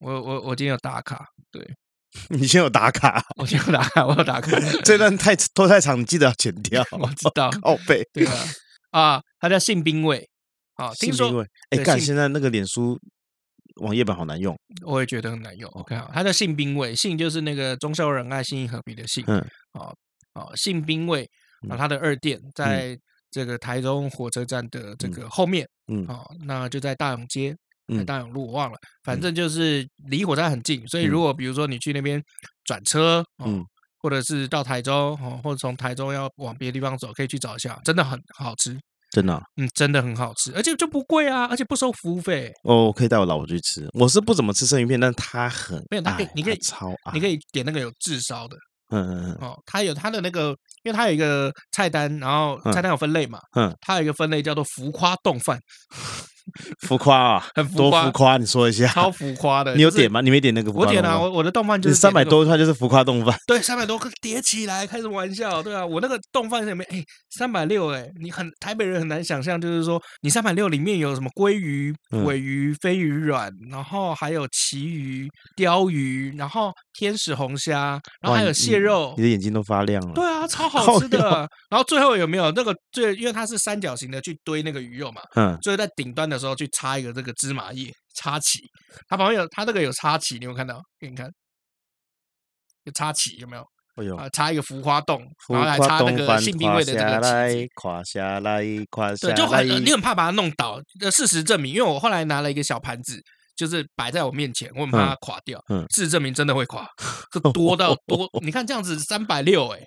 [0.00, 1.26] 我我我今天有打卡。
[1.50, 1.62] 对，
[2.30, 4.58] 你先有打卡，我先有打卡，我有打卡。
[4.82, 6.84] 这段太拖太长，你记得要剪掉。
[6.98, 8.08] 我知道，靠背。
[8.12, 8.34] 对啊，
[8.90, 10.28] 啊，他叫信兵卫。
[10.76, 12.98] 啊，听说哎，看现在那个脸书。
[13.80, 15.70] 网页版好难用，我也觉得很难用。
[15.72, 19.24] OK，好，它的信兵味，信就是那个忠孝仁爱信义和平的信。
[19.26, 19.94] 嗯，好，
[20.34, 21.28] 好，杏冰味
[21.68, 22.98] 啊，它的二店在
[23.30, 25.68] 这个台中火车站的这个后面。
[25.88, 27.56] 嗯，好，那就在大勇街，
[27.88, 30.86] 嗯大勇路我忘了，反正就是离火车站很近。
[30.88, 32.22] 所以如果比如说你去那边
[32.64, 33.64] 转车，嗯，
[33.98, 38.78] 或者是到台中，哦，或者从台中要往别的地方走，可以去找一下，真的很好吃。
[39.12, 42.50] 真的，嗯，真的很好吃，而且就不贵啊，而且不收服务费。
[42.64, 43.86] 哦，我可以带我老婆去吃。
[43.92, 48.56] 我是不怎么吃生鱼片，但他很没有，他可以，你可以超，你可以点那个有炙烧的。
[48.88, 49.48] 嗯嗯嗯。
[49.48, 53.38] 哦，它有它的那个，因为它有一个菜单，然后菜单有分类嘛。
[53.54, 53.70] 嗯。
[53.82, 55.58] 它有一个分类叫做浮夸冻饭。
[56.86, 59.74] 浮夸啊，很浮夸，多浮夸，你说一下，超浮夸的。
[59.74, 60.20] 你有点吗？
[60.20, 60.86] 你没点那个浮夸？
[60.86, 63.36] 我点啊，我我的动漫就是三百多块，就是浮夸动漫。
[63.46, 65.62] 对，三百多块叠起来，开什么玩笑？
[65.62, 79.14] 对啊，我那个动漫里面，哎，三百六，哎，你很台北人很难想象，就是说你三百六里面有什么鲑鱼、尾鱼、飞鱼卵，然后还有旗鱼、鲷鱼，然后天使红虾，然后还有蟹肉。
[79.16, 80.14] 你的眼睛都发亮了。
[80.14, 81.48] 对啊，超 好吃的。
[81.70, 83.14] 然后最后有没有那个最？
[83.14, 86.22] 因为它是三角形的去堆那个鱼肉嘛，嗯，所以在顶端。
[86.32, 88.60] 的时候去插一个这个芝麻叶插旗，
[89.06, 90.80] 它旁边有它那个有插旗，你有看到？
[90.98, 91.28] 给你看，
[92.84, 93.64] 有插旗有没有？
[94.02, 97.68] 有啊，插一个浮花洞，然后来插那个性冰味的这个旗子。
[97.74, 100.80] 垮下来，垮下来，对，就很你很怕把它弄倒。
[101.10, 103.20] 事实证明，因为我后来拿了一个小盘子，
[103.56, 105.62] 就是摆在我面前，我很怕它垮掉。
[105.68, 106.88] 嗯，事实证明真的会垮，
[107.30, 109.80] 这多到多， 你看这样子三百六哎。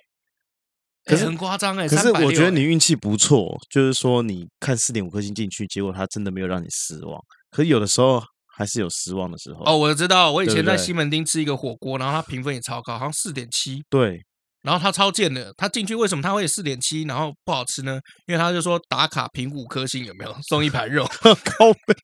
[1.04, 7.20] 可是很夸张哎，可是我觉得你运气不错，就是说你看四点五颗星进去，结果它真的没有让你失望。
[7.50, 8.20] 可是有的时候
[8.56, 9.64] 还是有失望的时候。
[9.64, 13.84] 哦，我知道，我以前在西门町吃一个火锅，然后它评分也超高，好像四点七。
[13.88, 14.20] 对。
[14.66, 18.00] 然后他超贱的，他进去为什么他会四点七，然后不好吃呢？
[18.26, 21.08] 因为他就说打卡评五颗星有没有 送一盘肉？
[21.22, 21.94] 靠北，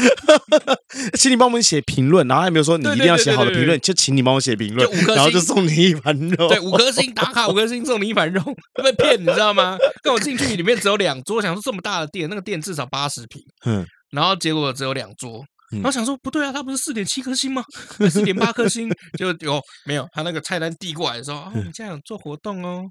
[1.12, 6.48] 请你帮我们写评论，然后还没有说你一定要写好的评论，就请你帮我写评论，五颗星，然后就送你一盘肉。
[6.48, 9.76] 对，五颗星打卡五颗星送你一盘肉，会被骗，你知道吗？
[10.02, 15.44] 跟我进去里面只有两桌，想说这么大的店，那个店至少八十平，嗯，然后结果只有两桌。
[15.72, 17.64] 然后想说不对啊，他不是四点七颗星吗？
[18.10, 20.06] 四点八颗星 就有没有？
[20.12, 22.84] 他那个菜单递过来的时候，哦，你这样有做活动哦，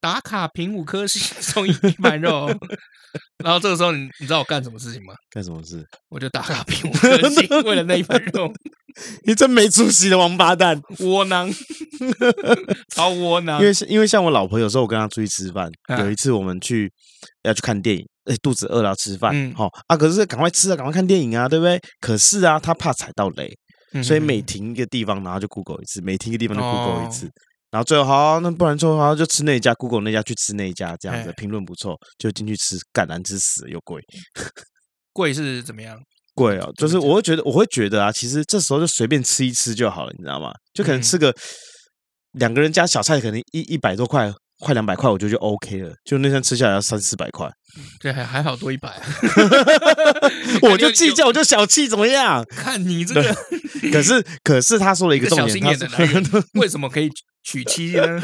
[0.00, 2.48] 打卡评五颗星送一盘肉。
[3.44, 5.14] 然后这个时候你你知道我干什么事情吗？
[5.30, 5.84] 干什么事？
[6.08, 8.52] 我就打卡评五颗星， 为了那一盘肉。
[9.26, 11.50] 你真没出息的王八蛋，窝囊，
[12.94, 13.60] 超窝囊。
[13.60, 15.68] 因为因为像我老婆，有时候我跟她出去吃饭，
[15.98, 16.92] 有一次我们去
[17.42, 21.80] 要去看电影，哎，肚子饿了要吃饭，好啊，可是赶快吃啊，赶快看电影啊，对不对？
[22.00, 23.50] 可是啊，他怕踩到雷，
[24.02, 27.28] 所以每停一个地方，然后就 Google 一次，每停一个地方就 Google 一次，
[27.70, 34.00] 然后最后好，那不然最后好就吃那一家，Google 那家去吃那一家，这样子评论不错，就进去吃，干难吃死了又贵，
[35.12, 35.98] 贵是怎么样？
[36.34, 40.50] 贵哦，就是我会觉得，我会觉得啊，其实这时候就随便吃一吃就好了，你知道吗？
[40.72, 41.32] 就可能吃个
[42.32, 45.94] 两个人加小菜，可能一一百多块，快两百块，我觉得就 OK 了。
[46.04, 47.50] 就那天吃下来要三四百块，
[48.00, 49.00] 对，还还好多一百，
[50.62, 52.44] 我就计较，我就小气，怎么样？
[52.50, 53.36] 看你这个，
[53.92, 56.04] 可是可是他说了一个重点，他
[56.60, 57.10] 为什么可以？
[57.44, 58.18] 娶妻呢？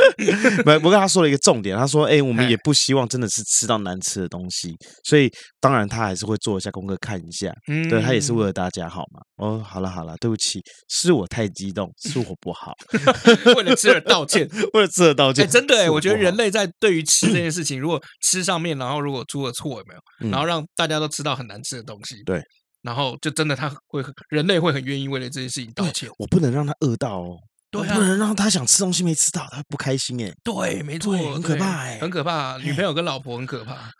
[0.64, 5.30] 没我跟他说了一个重点，他说：“哎、欸，我们也不希望真的是吃到难吃的东西，所以
[5.60, 7.52] 当然他还是会做一下功课，看一下。
[7.68, 9.20] 嗯，对他也是为了大家好嘛。
[9.36, 12.72] 哦，好了好了，对不起，是我太激动，是我不好，
[13.56, 15.44] 为了吃而道歉， 为了吃而道歉。
[15.44, 20.30] 哎、欸，真的哎、欸，我觉得人类在对于吃这件事情，如果吃上面，然后如果出了错，有没有？
[20.30, 22.40] 然后让大家都吃到很难吃的东西，对，
[22.82, 26.08] 然后就真的他会人类会很愿意为了这件事情道歉。
[26.18, 27.36] 我不能让他饿到哦。”
[27.70, 30.32] 对啊，不能让他想吃东西没吃到，他不开心哎。
[30.42, 32.56] 对，没错，很可怕哎，很可怕。
[32.58, 33.90] 女朋友跟老婆很可怕。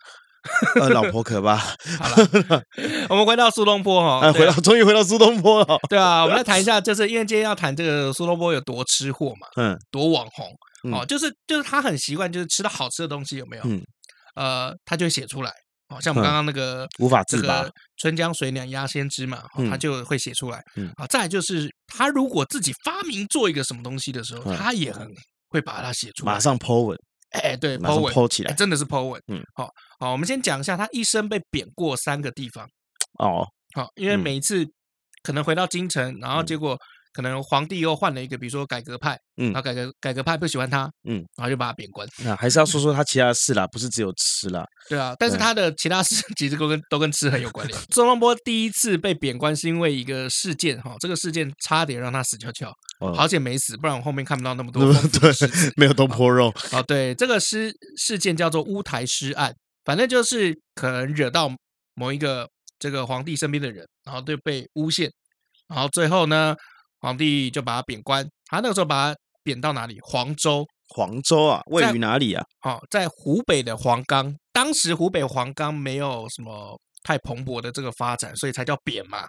[0.81, 1.55] 呃，老婆可怕。
[2.01, 2.63] 好了，
[3.09, 5.77] 我们回到苏东坡哈，回到终于回到苏东坡了。
[5.87, 10.47] 对啊，我们来谈一下，就是因为今天要谈这个苏东坡有多吃货嘛，嗯，多网红
[10.91, 13.63] 哦，就是就是他很习惯，就是吃到好吃的东西有没有？
[13.65, 13.81] 嗯，
[14.35, 15.51] 呃，他就写出来。
[15.91, 20.57] 好像我们刚刚那个无法自拔，春江水暖鸭先知嘛，他就会写出来。
[20.95, 25.07] 啊，再就是他如果自己发明做一个什么东西的时候，他也很
[25.49, 26.97] 会把它写出来，马上 po 文。
[27.31, 29.21] 哎，对，po 文 po 起来，真的是 po 文。
[29.27, 32.65] 嗯，好，好，我们先讲一下他一生被贬过三个地方。
[33.19, 34.65] 哦，好，因为每一次
[35.21, 36.77] 可能回到京城，然后结果。
[37.13, 42.07] 可能皇帝又换了一个，比如说改革派，嗯，然后改革改革派不喜欢他，嗯，然后就把他贬官。
[42.23, 44.63] 那还是要说说他其他的事啦，不是只有吃啦。
[44.87, 47.79] 对啊，但是他的其他事其实都跟都跟吃很有关联。
[47.93, 52.73] 苏东坡第一次被贬官是因为一个事件哈，这个事件差点让他死翘翘，
[53.13, 54.81] 好险没死，不然我后面看不到那么多。
[55.19, 55.31] 对，
[55.75, 56.53] 没有东坡肉。
[56.71, 61.51] 哦，对，这个事事件叫做乌台诗案，反正就是可能惹到
[61.93, 62.47] 某一个
[62.79, 65.11] 这个皇帝身边的人，然后就被诬陷，
[65.67, 66.55] 然后最后呢。
[67.01, 69.97] 皇帝就把他贬官，他那个时候把他贬到哪里？
[70.01, 70.65] 黄州。
[70.93, 72.43] 黄州啊，位于哪里啊？
[72.63, 74.35] 哦，在湖北的黄冈。
[74.51, 79.23] 当时湖北黄冈没有什么太蓬勃的这个发展，所以才叫贬嘛。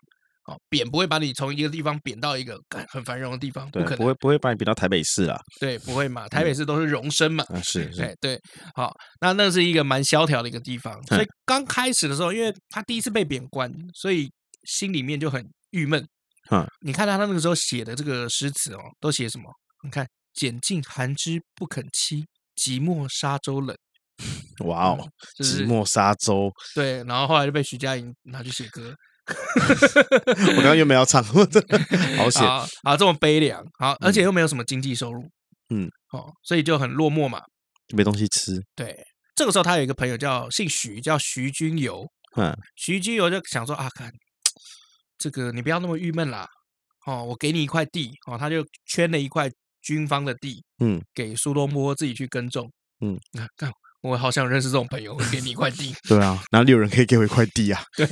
[0.47, 2.59] 哦，贬不会把你从一个地方贬到一个
[2.91, 5.39] 很繁荣的地方，不可能，不会不会把你贬到台北市啊。
[5.61, 7.45] 对，不会嘛，台北市都是荣升嘛。
[7.51, 8.41] 嗯，是， 是，对对。
[8.75, 14.29] 好，那那是一个蛮萧条的一个地方，所以刚开始的时候，因为他第一次被贬官，所以
[14.65, 16.05] 心里面就很郁闷。
[16.53, 19.51] 嗯，你看他他那个时候写的这个诗词哦，都写什么？
[19.85, 22.25] 你看“拣尽寒枝不肯栖，
[22.57, 23.75] 寂寞沙洲冷
[24.67, 26.53] ”。哇哦，寂寞沙洲。
[26.75, 28.95] 对，然后后来就被徐佳莹拿去写歌。
[29.27, 32.47] 我刚刚又没有唱， 好险
[32.83, 32.97] 啊！
[32.99, 35.23] 这么悲凉，好，而且又没有什么经济收入。
[35.71, 37.41] 嗯，哦，所以就很落寞嘛，
[37.95, 38.61] 没东西吃。
[38.75, 38.95] 对，
[39.35, 42.05] 这个时候他有一个朋友叫姓徐，叫徐君游。
[42.37, 44.13] 嗯，徐君游就想说啊，看。
[45.23, 46.49] 这个你不要那么郁闷啦，
[47.07, 49.49] 哦，我给你一块地，哦，他就圈了一块
[49.81, 53.17] 军方的地，嗯，给苏东坡自己去耕种，嗯，
[53.57, 53.73] 看。
[54.03, 55.95] 我好想认识这种朋友，我给你一块地。
[56.09, 57.81] 对啊，哪里有人可以给我一块地啊？
[57.97, 58.07] 对，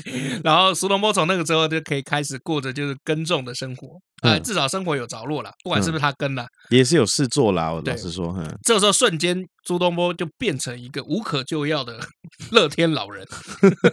[0.44, 5.50] 然后苏东坡从那个时候就可以开始过着就是耕种的生活，啊，至少生活有着落了。
[5.64, 7.72] 不管是不是他耕了，也是有事做啦。
[7.72, 11.98] 我老实说，这个时候瞬间苏东坡就变成一个无可救药的
[12.52, 13.26] 乐天老人，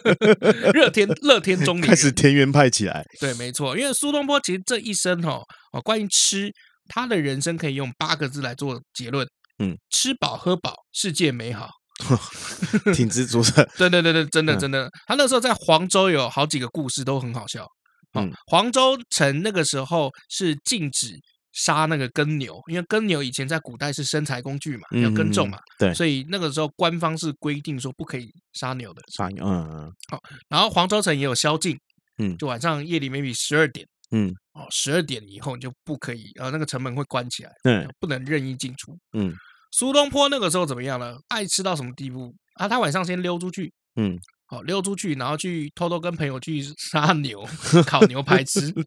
[0.76, 3.04] 乐天乐天中年，开始田园派起来。
[3.20, 5.42] 对，没错，因为苏东坡其实这一生哈，
[5.74, 6.52] 哦，关于吃，
[6.88, 11.72] 他的人生可以用八个字来做结论，嗯，吃饱喝饱，世界美好。
[12.94, 14.90] 挺知足的， 对对对对，真的真的。
[15.08, 17.66] 他那时候在黄州有好几个故事都很好笑。
[18.14, 21.14] 嗯，黄州城那个时候是禁止
[21.54, 29.02] 杀那个耕牛，因为耕牛以前在古代是生财工具嘛，要耕种嘛，对，所以那个时候官方是规定说不可以杀牛的。
[29.16, 29.92] 杀牛，嗯嗯。
[30.10, 31.78] 好，然后黄州城也有宵禁，
[32.20, 39.36] 嗯，就晚上夜里 maybe 十二点，嗯，哦，十二点以后你就不可以，呃，那个城门会关起来，对，不能任意进出，嗯。
[39.72, 41.18] 苏东坡那个时候怎么样呢？
[41.30, 42.68] 爱吃到什么地步啊？
[42.68, 47.48] 他晚上先溜出去，嗯，好溜出去，然后去偷偷跟朋友去杀牛，
[47.86, 48.74] 烤牛排吃。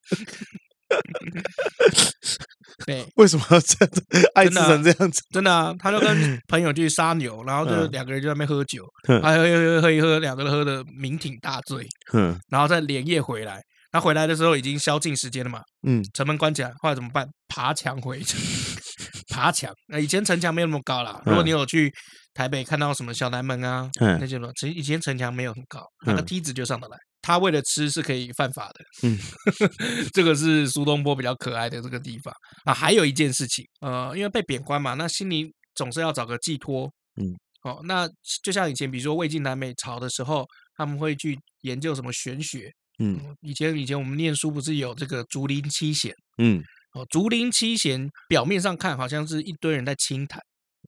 [2.86, 5.22] 对， 为什么要这样子爱吃成这样子？
[5.30, 8.84] 真的啊，他就跟朋友去杀牛，然后就两个人就在那边喝酒，
[9.22, 11.86] 还喝喝喝一喝，两个人喝的酩酊大醉，
[12.48, 13.62] 然后再连夜回来。
[13.92, 17.28] 他回来的时候已经宵禁时间了嘛，嗯，城门关起来，后来怎么办？
[17.48, 18.40] 爬墙回城，
[19.30, 19.72] 爬墙。
[19.86, 21.22] 那以前城墙没有那么高啦。
[21.24, 21.90] 如果你有去
[22.34, 26.96] 台北看到什么小南门啊，那些什么，其实以前城墙没有很高，那个梯子就上得来。
[27.22, 29.18] 他为了吃是可以犯法的，嗯，
[30.12, 32.72] 这个是苏东坡比较可爱的这个地方啊。
[32.72, 36.90] 还有一件事情，呃，因为被贬官嘛，那心里总是要找个寄托，
[37.20, 38.08] 嗯，哦，那
[38.42, 42.70] 就像以前，比如说魏晋南北朝的时候，他们会去研究什么玄学。
[43.02, 46.14] 嗯，以前以前我们念书不是有这个竹林七贤？
[46.38, 50.40] 嗯，哦，竹林七贤表面上看好像是一堆人在清谈，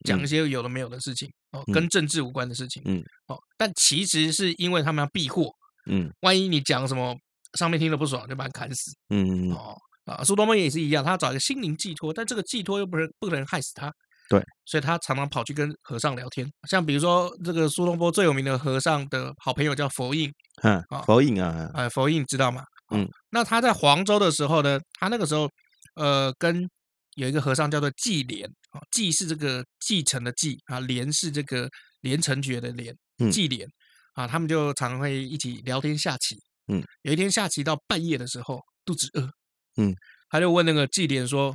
[0.05, 5.51] 讲一些有的没有的事情，哦，跟政治无关的事情，嗯，哦，但其实是因为他们要避祸，
[5.91, 7.17] 嗯，万一你讲什么
[7.59, 13.93] 上面听了不爽，就把他砍死，嗯嗯，哦啊，苏东坡也是一样，他要找一个心灵寄托，但这个寄托又不是不能害死他。
[14.29, 22.65] 对，所以他常常跑去跟和尚聊天，像比如说这个苏东坡最有名的和尚的好朋友叫佛印，嗯，佛印啊，哎，佛印知道吗？
[22.95, 25.51] 嗯，那他在黄州的时候呢，他那个时候
[25.95, 26.69] 呃，跟
[27.15, 31.69] 有一个和尚叫做季廉，啊，季是这个继承的继啊，莲是这个
[32.01, 32.97] 连城诀的连，
[33.31, 33.69] 季廉
[34.15, 36.37] 啊，他们就常会一起聊天下棋，
[36.69, 39.31] 嗯，有一天下棋到半夜的时候，肚子饿，
[39.77, 39.95] 嗯，
[40.31, 41.55] 他就问那个季廉说，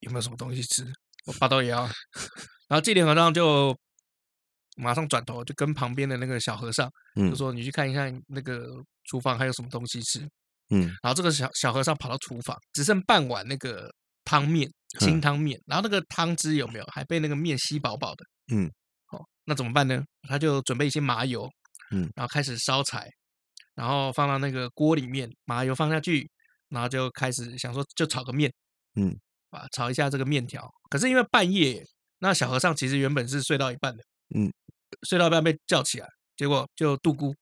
[0.00, 0.90] 有没有什么东西吃？
[1.26, 1.82] 我八刀也要，
[2.68, 3.76] 然后季廉和尚就
[4.76, 8.66] 马上转头就跟旁边的那个小和尚，就说：“你去看一看那个
[9.04, 10.26] 厨房还有什么东西吃。”
[10.70, 13.90] 嗯，然后这个小小和尚跑到厨房，只剩半碗那个
[14.24, 14.70] 汤面，
[15.00, 18.24] 清汤面，然后那个汤汁有没有还被那个面吸饱饱的？
[18.52, 18.70] 嗯，
[19.06, 20.02] 好，那怎么办呢？
[20.28, 21.48] 他就准备一些麻油，
[21.90, 23.08] 嗯，然后开始烧柴，
[23.74, 26.30] 然后放到那个锅里面，麻油放下去，
[26.68, 28.52] 然后就开始想说就炒个面，
[28.96, 29.16] 嗯。
[29.52, 30.66] 啊，炒一下这个面条。
[30.88, 31.84] 可是因为半夜，
[32.20, 34.02] 那小和尚其实原本是睡到一半的，
[34.34, 34.50] 嗯，
[35.06, 37.34] 睡到一半被叫起来，结果就度孤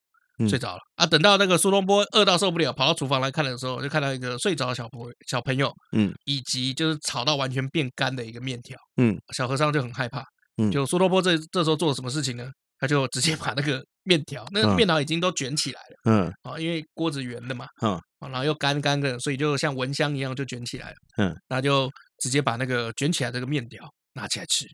[0.48, 0.80] 睡着了。
[0.96, 10.24] 嗯、啊，等到那个苏东坡饿到受不了，跑到厨房来看的时候，就看到一个睡着的小朋小朋友，嗯，以及就是炒到完全变干的一个面条，嗯，小和尚就很害怕，
[10.56, 12.50] 嗯，就苏东坡这这时候做了什么事情呢？
[12.78, 18.00] 他就直接把那个面条，那个面条已经都卷起来了，嗯，啊，因为锅子圆的嘛，嗯。
[18.20, 20.96] 然后又干干的，所以就像蚊香一样就卷起来了。
[21.16, 24.66] 嗯，那就直接把那个卷起来这个面条拿起来吃，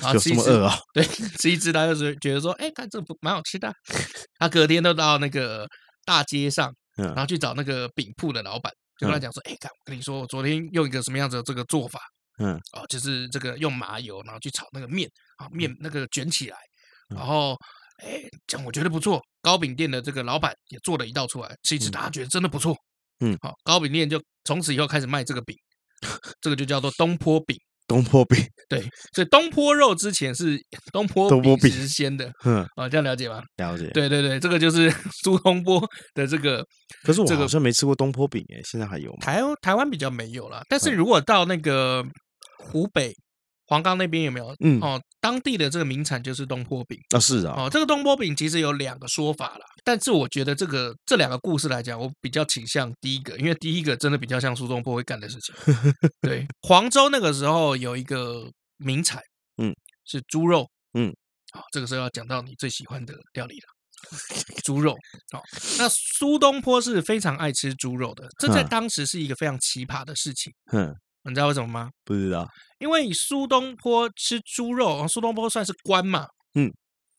[0.00, 3.72] 然后吃一吃啊，对，吃一吃，他就是觉得说，哎，看这不蛮好吃的。
[4.38, 5.66] 他隔天都到那个
[6.04, 12.00] 大街上，然后去找那个饼铺的老板，就跟他讲说，哎，看我跟你说，我昨天用一个什么样子的这个做法，
[12.38, 16.56] 嗯，哦，就是这个用麻油，然后去炒那个面，啊，面那个卷起来，
[17.14, 17.56] 然后。
[17.98, 19.22] 哎，讲我觉得不错。
[19.42, 22.74] 糕饼店的这个老板也做了一道出来，吃一吃，大家觉得真的不错。
[23.20, 25.56] 嗯，好，糕饼店就从此以后开始卖这个饼，
[26.40, 27.56] 这个就叫做东坡饼。
[27.86, 28.80] 东坡饼， 对，
[29.12, 30.58] 所以东坡肉之前是
[30.92, 32.30] 东坡东坡饼是先的。
[32.44, 33.42] 嗯，啊，这样了解吗？
[33.56, 33.88] 了解。
[33.94, 34.90] 对对对，这个就是
[35.22, 35.80] 苏东坡
[36.14, 36.64] 的这个。
[37.02, 39.18] 可是我好像没吃过东坡饼诶，现在还有吗？
[39.20, 42.04] 台台湾比较没有了，但是如果到那个
[42.58, 43.14] 湖北。
[43.72, 44.54] 黄冈那边有没有？
[44.60, 55.54] 嗯，哦，当地的这个名产就是东坡饼啊，是啊，哦，这个东坡饼其实有两个说法啦，但是我觉得这个这两个故事来讲，我比较倾向第一个，因为第一个真的比较像苏东坡会干的事情。
[56.20, 59.22] 对，黄州那个时候有一个名产，
[59.56, 61.10] 嗯，是猪肉，嗯，
[61.54, 63.66] 好，这个时候要讲到你最喜欢的料理了，
[64.64, 64.94] 猪肉。
[65.32, 65.40] 好，
[65.78, 70.52] 那苏东坡是非常爱吃猪肉的，这在当时是一个非常奇葩的事情。
[70.74, 70.94] 嗯。
[71.24, 71.90] 你知道为什么吗？
[72.04, 76.70] 不知道，因为苏东坡吃猪肉，苏东坡算是官嘛，嗯，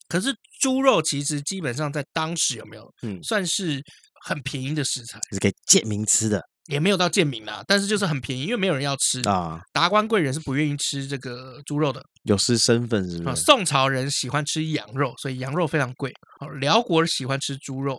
[0.10, 3.82] 可是猪肉其实基本上在当时有没有，嗯，算是
[4.26, 13.30] 很便宜的食材，是给贱民吃的，也没有到贱民啦，但是就是很便宜，因为没有人要吃啊，达官贵人是不愿意吃这个猪肉的，有失身份是不是？
[13.30, 16.12] 啊，宋朝人喜欢吃羊肉，所以羊肉非常贵。
[16.42, 17.98] 哦，辽国喜欢吃猪肉，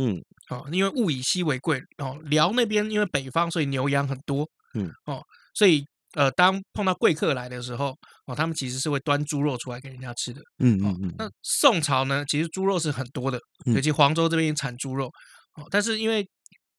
[0.00, 0.16] 嗯，
[0.48, 5.22] 哦，因为物以稀为贵，哦，辽那边因为北方，所以牛羊很多，嗯，哦。
[5.54, 5.84] 所以，
[6.14, 10.40] 呃，当碰到贵客来的时候，哦，他们其实是会端猪肉出来给人家吃的。
[10.58, 11.14] 嗯嗯嗯。
[11.18, 15.06] 那宋朝呢，其实猪肉是很多的，尤其黄州这边产猪肉。
[15.54, 16.26] 哦，但是因为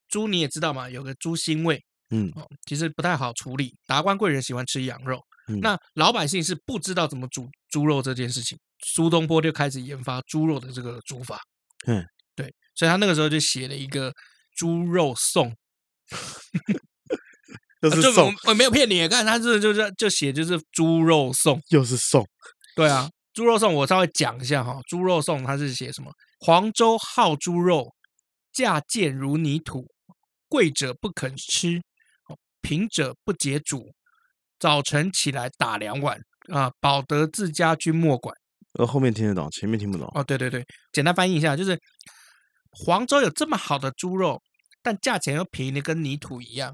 [0.08, 3.76] 猪你也知道嘛，有个猪腥味，嗯，哦，其实不太好处理。
[3.86, 5.20] 达官贵人喜欢吃羊肉，
[5.62, 8.58] 那老百姓是不知道怎么煮猪肉这件事情。
[8.86, 11.40] 苏东坡就开始研发猪肉的这个煮法。
[11.86, 12.04] 嗯，
[12.36, 14.12] 对，所以他那个时候就写了一个
[14.56, 15.52] 《猪肉颂》。
[17.90, 22.26] 就是送，我、啊、没有骗你，看他这就是就写就是猪肉送，又是送，
[22.76, 26.12] 对啊，猪肉送我稍微讲一下哈，猪肉送它是写什么？
[26.40, 27.94] 黄州好猪肉，
[28.54, 29.86] 价贱如泥土，
[30.48, 31.82] 贵者不肯吃，
[32.62, 33.92] 贫者不解煮，
[34.58, 36.20] 早晨起来打两碗
[36.52, 38.36] 啊，保得自家君莫管。
[38.80, 40.10] 呃，后面听得懂，前面听不懂。
[40.16, 41.78] 哦，对对对，简单翻译一下，就是
[42.72, 44.42] 黄州有这么好的猪肉，
[44.82, 46.74] 但价钱又便宜的跟泥土一样。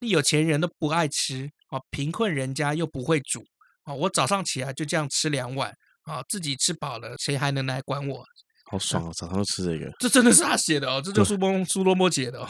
[0.00, 3.42] 啊，有钱人都不爱吃，啊，贫困人家又不会煮。
[3.84, 5.72] 啊，我早上起来就这样吃两碗，
[6.04, 8.24] 啊，自己吃饱了，谁还能来管我？
[8.70, 9.90] 好爽哦，早上都吃这个。
[9.98, 12.48] 这真的是他写的哦，这就是苏东苏东坡写的哦。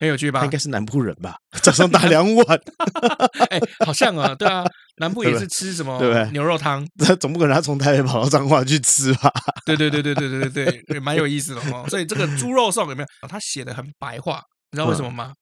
[0.00, 0.40] 很有趣吧？
[0.40, 1.36] 他应该是南部人吧？
[1.62, 2.60] 早上打两碗，
[3.50, 4.64] 哎，好像啊，对啊，
[4.96, 6.84] 南部也是吃什么对牛肉汤？
[6.98, 9.32] 他总不可能他从台北跑到彰化去吃吧？
[9.64, 11.86] 对对对对对对对对， 蛮有意思的哦。
[11.88, 13.28] 所以这个猪肉颂有没有？
[13.28, 14.42] 他写的很白话，
[14.72, 15.32] 你知道为什么吗？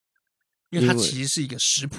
[0.70, 1.96] 因为它其实是一个食谱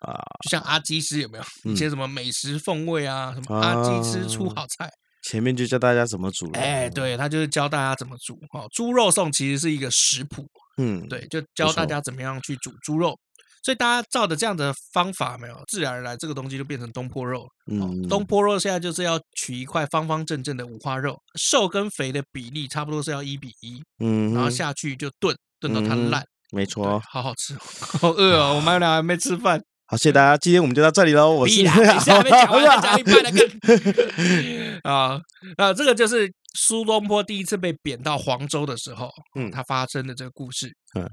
[0.00, 1.72] 啊，就像阿基师有没有？
[1.72, 4.90] 一些什么美食风味啊，什么阿基师出好菜。
[5.22, 8.40] 前面就教大家怎么煮，哎，对，他就是教大家怎么煮。
[8.52, 10.46] 哦，猪肉颂其实是一个食谱，
[10.78, 13.18] 嗯，对，就教大家怎么样去煮猪肉。
[13.62, 17.46] 所以大家照着这样的方法，没有自然而然，这个东西就变成东坡肉。
[17.70, 27.56] 嗯，东坡肉现在就是要取一块方方正正的五花肉，瘦跟肥的比例差不多是要一比一，嗯，然后下去就炖，炖到它烂，没错，好好吃，
[28.00, 29.62] 好饿哦，我们俩还没吃饭。
[29.86, 31.32] 好，谢谢大家，今天我们就到这里喽。
[31.32, 35.20] 我是还没讲完，讲一半的梗啊，
[35.56, 40.72] 那这个就是苏东坡第一次被贬到黄州的时候，嗯，他发生的这个故事。
[40.96, 41.08] 嗯，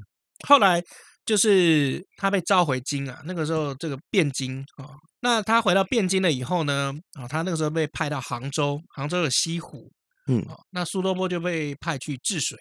[0.47, 0.81] 后来
[1.25, 9.91] 就是他被召回京啊，那个时候这个汴京啊，那他回到汴京了以后呢，啊，他那个时候被派到杭州，杭州的西湖，
[10.27, 12.57] 嗯，那苏东坡就被派去治水，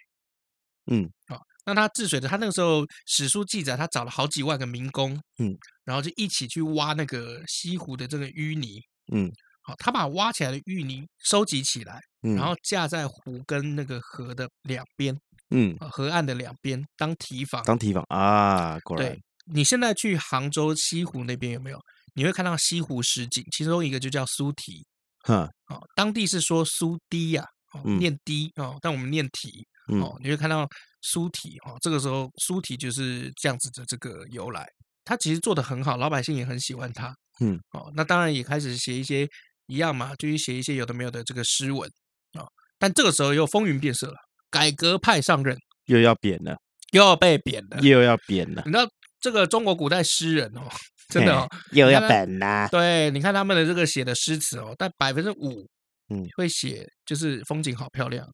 [0.90, 1.36] 嗯，啊。
[1.66, 5.52] 那他治水的，他那个时候史书记载，他找了好几万个民工，嗯，
[5.84, 8.80] 然后就一起去挖那个西湖的这个淤泥，
[9.12, 9.30] 嗯，
[9.62, 15.18] 好，他把挖起来的淤泥收集起来，嗯，然后架在湖跟那个河的两边，
[15.50, 19.08] 嗯，河岸的两边当堤防，当堤防啊，果然。
[19.08, 19.20] 对，
[19.52, 21.80] 你现在去杭州西湖那边有没有？
[22.14, 24.86] 你会看到西湖十景，其中一个就叫苏堤，
[25.24, 29.66] 哈，哦，当地是说苏堤呀，哦，念堤哦，但我们念堤。
[29.88, 30.68] 哦，你会看到
[31.12, 34.66] 苏堤哈，这个时候书体就是这样子的这个由来。
[35.04, 37.14] 他其实做得很好，老百姓也很喜欢他。
[37.40, 39.24] 嗯，哦，那当然也开始写一些
[39.66, 41.88] 一样嘛，就去写一些有的没有的这个诗文
[42.32, 42.42] 啊。
[42.76, 44.16] 但这个时候又风云变色了，
[44.50, 46.56] 改革派上任，又要贬了，
[46.90, 48.62] 又要被贬了，又要贬了。
[48.66, 48.84] 你知道
[49.20, 50.62] 这个中国古代诗人哦，
[51.08, 52.66] 真的哦，又要贬了。
[52.68, 55.68] 对，你看他们的这个写的诗词哦，但百分之五，
[56.08, 58.28] 嗯，会写就是风景好漂亮，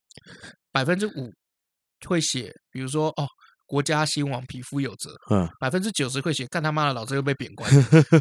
[0.73, 1.31] 百分之五。
[2.07, 3.26] 会写，比如说哦，
[3.66, 5.11] 国家兴亡，匹夫有责。
[5.30, 7.70] 嗯，百分之九十会写，干他妈的，老子又被贬官。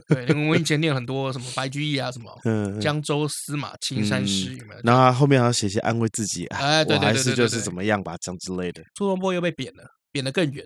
[0.07, 4.81] 对，因为我以前念很多什么白居易啊，什么 嗯，江州司马青衫诗有没有？
[4.83, 8.81] 然后后面还要写些安慰自己，哎，对对对，还是就是怎么样吧，这样之类的。
[8.97, 10.65] 苏东坡又被贬了，贬得更远。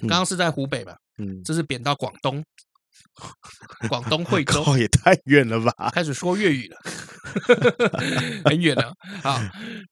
[0.00, 0.94] 刚刚是在湖北吧？
[1.18, 2.42] 嗯，这是贬到广东，
[3.88, 5.90] 广东惠州也太远了吧？
[5.92, 6.76] 开始说粤语了，
[8.44, 8.92] 很远了。
[9.22, 9.38] 好，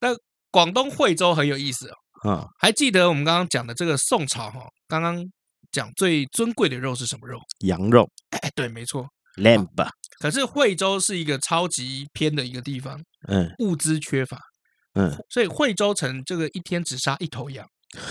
[0.01, 0.09] 那
[0.51, 1.95] 广东惠州很有意思哦。
[2.23, 4.61] 啊，还记得我们刚刚讲的这个宋朝哈？
[4.87, 5.25] 刚刚
[5.73, 7.39] 讲最尊贵的肉是什么肉？
[7.61, 8.09] 羊肉。
[8.31, 9.07] 哎，对，没错
[9.37, 9.69] ，lamb。
[10.19, 14.39] 可是惠州是一个超级偏的一个地方，嗯，物资缺乏，
[14.95, 17.67] 嗯，所以惠州城这个一天只杀一头羊，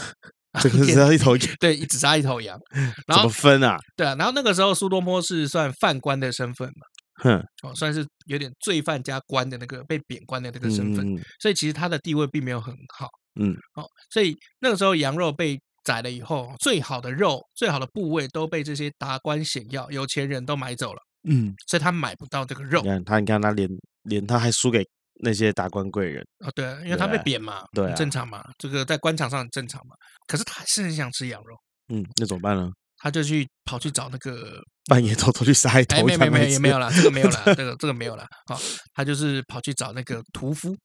[0.60, 2.58] 这个 只杀一头羊，对，只杀一头羊。
[3.06, 3.78] 然后怎么分啊？
[3.96, 6.88] 对啊，然后那个时候苏东坡是算犯官的身份嘛，
[7.24, 11.06] 哼，哦，算是有点罪犯加官的那个被贬官的那个身份，
[11.40, 13.08] 所以其实他的地位并没有很好。
[13.42, 21.02] 嗯，哦，所以那个时候羊肉被宰了以后，最好的肉、最好的部位都被这些达官显要、有钱人都买走了。
[21.28, 22.82] 嗯，所以他买不到这个肉。
[22.82, 23.70] 你看他，你看他连
[24.04, 24.86] 连他还输给
[25.22, 29.96] 那些达官贵人啊，对，因为他被贬嘛，对，正常嘛，这个在官场上很正常嘛。
[30.28, 31.56] 可是他还是很想吃羊肉。
[31.94, 32.72] 嗯，那怎么办呢？
[32.98, 38.26] 他就去跑去找那个 半夜偷偷去杀一头，没没没也没有了，这个没有了， 这个这个没有了。
[38.48, 38.60] 好，
[38.94, 40.76] 他就是跑去找那个屠夫。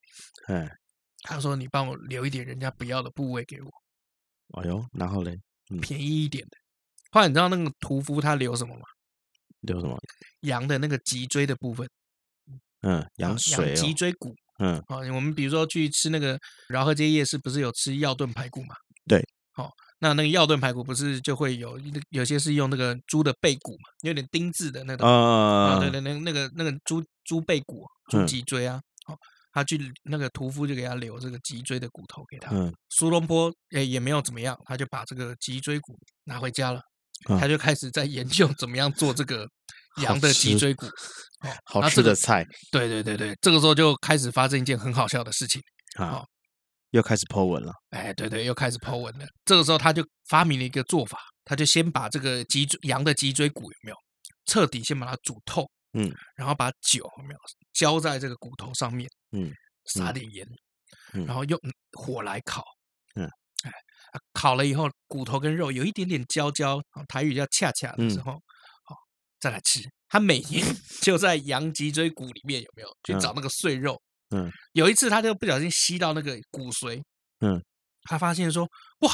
[0.46, 0.68] 哎。
[1.24, 3.70] 他说：“你帮我留一点人家不要的部位给我。”
[4.60, 5.36] 哎呦，然后嘞，
[5.70, 6.56] 嗯、便宜一点的。
[7.10, 8.82] 后来你知道那个屠夫他留什么吗？
[9.60, 9.98] 留什么？
[10.42, 11.88] 羊的那个脊椎的部分。
[12.82, 14.34] 嗯，羊水、哦、脊椎骨。
[14.58, 18.76] 嗯，好，我们比如说去吃那个饶河街夜市，不是有吃药炖排骨嘛？
[19.06, 19.26] 对。
[19.52, 19.70] 好，
[20.00, 25.08] 那那个药炖排骨不是就会有有些是用那个猪的背骨嘛，有点钉子的那种。
[25.08, 28.76] 啊、哦，对对，那那个那个猪猪背骨、猪脊椎啊。
[28.76, 28.82] 嗯。
[29.54, 32.50] 他去那个屠夫就给他留这个脊椎的骨头给他。
[32.50, 36.80] 嗯，苏东坡诶也没有怎么样，他就把这个脊椎骨拿回家了。
[37.28, 39.46] 嗯、他就开始在研究怎么样做这个
[40.02, 40.86] 羊的脊椎骨。
[40.86, 42.44] 好吃，哦、好吃的菜。
[42.72, 45.62] 对对对对，这个时候就开始发生一件很好笑的事情。
[45.96, 46.28] 啊，哦、
[46.90, 47.72] 又开始 Po 文了。
[47.90, 49.24] 哎，对对，又开始 Po 文了。
[49.44, 53.96] 这个时候他就发明了一个做法，他就先把这个脊椎羊的脊椎骨有没有
[54.46, 57.38] 彻底先把它煮透，嗯，然后把酒有没有
[57.72, 59.52] 浇在这个骨头上面，嗯，
[59.86, 60.46] 撒点盐，
[61.12, 61.34] 嗯、然。
[61.34, 61.58] 后用
[61.92, 62.62] 火来烤，
[63.16, 63.24] 嗯，
[63.64, 63.72] 哎，
[64.32, 68.96] 烤了以后骨头跟肉有一点点焦焦，台语叫恰恰的时候，好、嗯、
[69.40, 69.80] 再来吃。
[70.08, 70.64] 他每年
[71.02, 72.88] 就在羊脊椎骨里面有没有？
[73.02, 74.00] 去找那个碎肉？
[74.30, 77.02] 嗯，有一次他就不小心吸到那个骨髓，
[77.40, 77.60] 嗯，
[78.04, 78.64] 他发现说
[79.00, 79.12] 哇，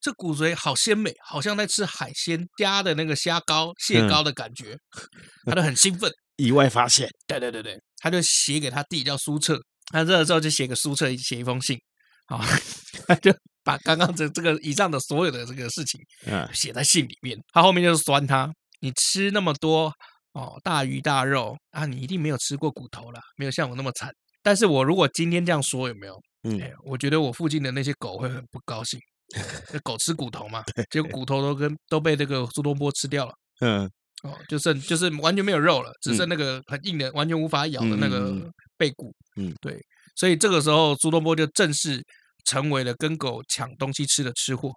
[0.00, 4.22] 这骨髓好鲜美，好像在吃海鲜加的那个虾膏、蟹膏。
[4.22, 5.10] 的感觉，嗯、
[5.46, 6.10] 他就很兴奋。
[6.38, 9.60] 意外发现，对对对对，他就写给他弟叫苏澈，
[9.92, 11.78] 他这个时候就写给苏澈写一封信，
[12.26, 12.42] 啊，
[13.06, 13.30] 他就
[13.62, 17.38] 把刚刚这这个以上的所有的这个事情，嗯，写在信里面。
[17.52, 18.50] 他后面就是酸他。
[18.80, 19.92] 你吃那么多
[20.34, 24.10] 哦，大鱼大肉啊，你一定没有吃过骨头啦，没有像我那么惨。
[24.40, 26.16] 但是我如果今天这样说，有没有？
[26.44, 29.00] 嗯、哎，我觉得我附近的那些狗会很不高兴。
[29.74, 33.32] 那狗吃骨头嘛，结果骨头都跟都被这个苏东坡吃掉了。
[33.60, 33.90] 嗯，
[34.24, 38.34] 哦，就剩就是完全没有肉了，只剩那个很硬的、完全无法咬的那个
[38.76, 39.14] 背骨。
[39.36, 39.78] 嗯，对，
[40.16, 42.02] 所以这个时候苏东坡就正式
[42.44, 44.70] 成为了跟狗抢东西吃的吃货。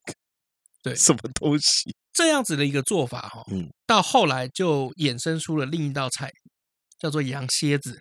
[0.82, 1.94] 对，什么东西？
[2.12, 6.30] 这样子的一个做法哈，嗯，到后来就衍生出了另一道菜，
[6.98, 8.00] 叫做羊蝎子。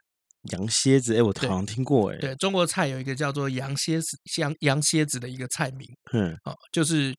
[0.52, 7.12] 羊蝎子，哎，我好像听过，哎，对，中国菜有一个叫做羊蝎子，羊羊蝎子的一个菜名，嗯，啊，就是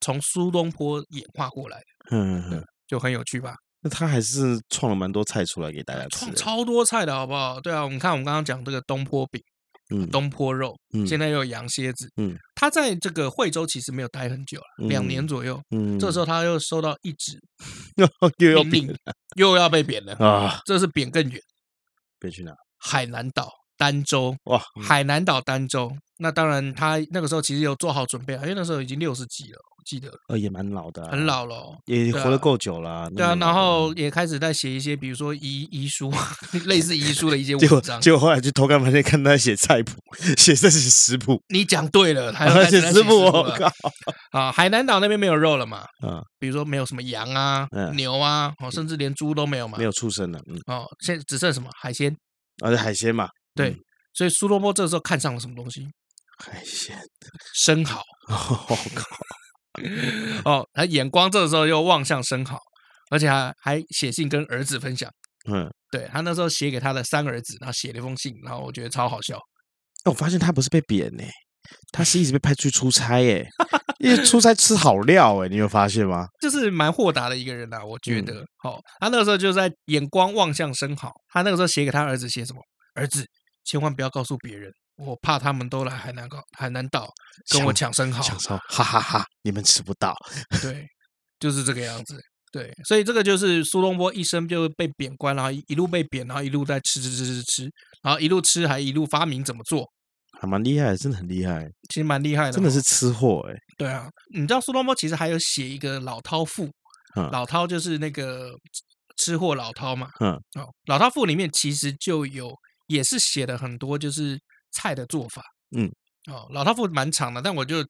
[0.00, 3.54] 从苏东坡演化过来的，嗯嗯，就很有趣吧？
[3.80, 7.60] 那他还是创了蛮多菜出来给大家吃，创超多菜的好不好？
[7.60, 9.42] 对啊，我们看我们刚刚讲这个东坡饼。
[9.90, 17.38] 嗯，东坡肉，嗯，现在又有羊蝎子，嗯，他在这个惠州其实没有待很久了，两年左右，嗯，这时候他又收到一纸
[18.38, 18.88] 又要贬，
[19.36, 20.58] 又要被贬了啊！
[20.64, 21.38] 这是贬更远，
[22.18, 22.52] 贬去哪？
[22.78, 29.58] 海南岛儋州哇，海南岛儋州，那当然他那个时候其实有做好准备啊，因为那时候已经六十几了。
[29.84, 33.06] 记得，呃，也蛮老的，很老了，也活得够久了。
[33.10, 36.10] 对啊，然后也开始在写一些，比如说遗遗书，
[36.64, 38.00] 类似遗书的一些文章。
[38.00, 39.92] 结果后来去偷看发现，看他写菜谱，
[40.38, 41.38] 写这些食谱。
[41.48, 43.14] 你讲对了，他写食谱。
[43.14, 43.70] 我靠！
[44.32, 45.80] 啊，海南岛那边没有肉了嘛？
[46.00, 49.76] 啊，比如说没有什么羊啊、牛啊，哦，甚至连猪都没有嘛？
[49.76, 50.40] 没有畜生了。
[50.46, 50.56] 嗯。
[50.66, 52.10] 哦，现在只剩什么海鲜？
[52.62, 53.28] 啊，是海鲜嘛？
[53.54, 53.76] 对。
[54.14, 55.86] 所以苏东坡这个时候看上了什么东西？
[56.38, 56.98] 海鲜，
[57.54, 58.02] 生蚝。
[58.28, 60.50] 我靠！
[60.50, 62.58] 哦，他眼光这个时候又望向生蚝，
[63.10, 65.10] 而且还还写信跟儿子分享。
[65.50, 69.38] 嗯，对，他那时候写给他的三儿子，然后写了一封信，然后我觉得超好笑。
[70.06, 71.24] 我发现他不是被贬呢，
[71.92, 73.44] 他是一直被派出去出差哎，
[73.98, 76.26] 因为出差吃好料哎，你有发现吗？
[76.40, 78.44] 就是蛮豁达的一个人呐，我觉得。
[78.58, 82.60] 好，他那个时候就在眼光望向生蚝，他那个时候写给他儿子写什么？
[82.94, 83.26] 儿子，
[83.64, 84.70] 千万不要告诉别人。
[84.96, 87.12] 我怕他们都来海南岛，海南岛
[87.52, 89.26] 跟我抢生蚝，抢生蚝，哈哈哈！
[89.42, 90.14] 你们吃不到，
[90.62, 90.86] 对，
[91.40, 92.16] 就是这个样子，
[92.52, 97.70] 对，所以这个就是苏东坡一生就被贬官，然后一路被贬，然后一路在吃吃吃吃吃，
[98.02, 99.84] 然后一路吃还一路发明怎么做，
[100.40, 103.54] 还蛮厉害，真的很厉害，其实蛮厉害的，真的是吃货哎。
[103.76, 106.70] 对啊，你知道苏东坡其实还有写一个老饕赋，
[107.16, 108.52] 嗯、老饕就是那个
[109.16, 112.54] 吃货老饕嘛，嗯，哦，老饕赋里面其实就有
[112.86, 114.38] 也是写了很多就是。
[114.74, 115.42] 菜的做法，
[115.76, 115.90] 嗯，
[116.30, 117.86] 哦，老饕赋蛮长的，但我就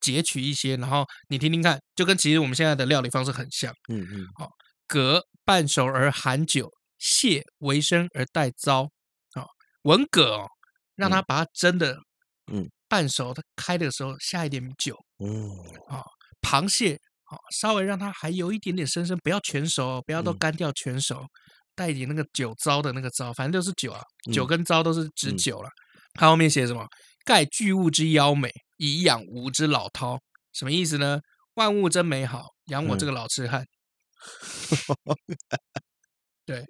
[0.00, 4.48] 截取一些，然后你听听看，就跟其实我们现在的料理方式很像，嗯嗯，好，
[4.86, 8.82] 蛤半熟而含酒，蟹为生而带糟，
[9.32, 9.44] 啊，
[9.82, 10.46] 文蛤哦，
[10.94, 11.98] 让它把它蒸的，
[12.52, 15.50] 嗯，半熟，它开的时候下一点酒，嗯，
[15.88, 16.04] 啊，
[16.42, 21.24] 螃蟹，啊，稍微让它还有一点点生生，不要全熟，不要都干掉全熟，
[21.74, 25.70] 带一点那个酒糟的那个糟，反正就是酒啊，酒跟糟都是指酒了。
[26.16, 26.86] 他后面写什么？
[27.24, 30.18] 盖巨物之妖美，以养吾之老饕。
[30.52, 31.18] 什么意思呢？
[31.54, 33.64] 万物真美好，养我这个老痴汉。
[35.04, 35.36] 嗯、
[36.46, 36.64] 对，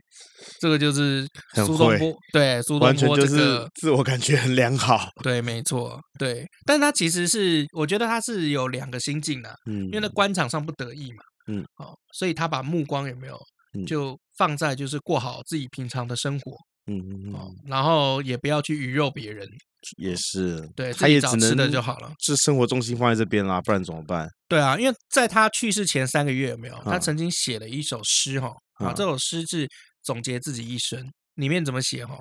[0.60, 2.14] 这个就是 苏东坡。
[2.32, 5.10] 对，苏东坡这个自我感觉很良好。
[5.22, 6.00] 对，没错。
[6.18, 9.54] 对，但他其实是，我觉得他是有两个心境的。
[9.70, 11.22] 嗯，因为那官场上不得意嘛。
[11.48, 13.38] 嗯，好，所以他把目光有没有
[13.86, 16.56] 就放在就是过好自己平常的生活。
[16.86, 19.48] 嗯嗯嗯，然后也不要去鱼肉别人，
[19.96, 24.28] 也是，对，他也只能吃的就好了，是生活重心放在这边啦，不然怎么办？
[24.48, 26.80] 对啊，因为在他去世前三个月，有没有？
[26.84, 29.68] 他曾经写了一首诗哈，啊，这首诗是
[30.02, 32.18] 总结自己一生，里面怎么写哈？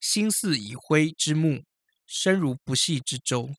[0.00, 1.62] 心似已灰之木，
[2.06, 3.50] 身如不系之舟。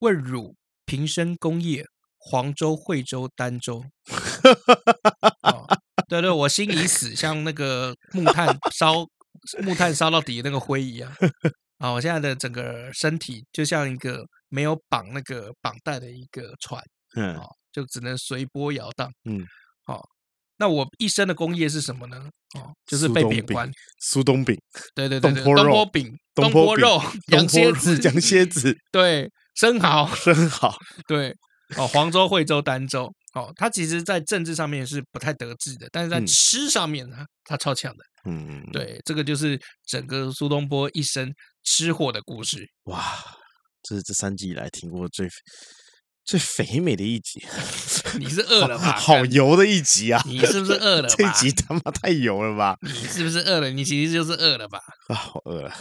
[0.00, 1.86] 问汝平生功业，
[2.18, 3.84] 黄州、惠州、儋州。
[6.08, 9.06] 对对，我心已死，像那个木炭烧。
[9.62, 11.12] 木炭烧到底那个灰一样
[11.78, 11.90] 啊！
[11.90, 16.82] 我现在的整个身体就像一个没有绑那个绑带的一个船，
[17.16, 17.38] 嗯，
[17.72, 19.44] 就只能随波摇荡，嗯，
[19.84, 20.00] 好，
[20.58, 22.30] 那我一生的功业是什么呢？
[22.54, 23.70] 哦，就是被贬官。
[23.98, 24.56] 苏东饼，
[24.94, 30.72] 对对对对，东坡饼、东坡肉、羊蝎子、羊蝎子，对，生蚝、生蚝，
[31.08, 31.34] 对，
[31.76, 38.04] 哦，黄州、惠州、儋州，哦，他其实在政治上面是不太得志的，但是在吃上面呢，他超强的。
[38.24, 41.32] 嗯，对，这个就是整个苏东坡一生
[41.64, 42.68] 吃货的故事。
[42.84, 43.02] 哇，
[43.82, 45.28] 这是这三集以来听过最。
[46.24, 47.44] 最肥美的一集，
[48.16, 48.92] 你是饿了吧？
[48.96, 50.22] 好油的一集啊！
[50.24, 51.08] 你是不是饿了？
[51.08, 52.76] 这一集他妈太油了吧？
[52.82, 53.68] 你是不是饿了？
[53.70, 54.78] 你其实就是饿了吧？
[55.08, 55.74] 啊，好饿了！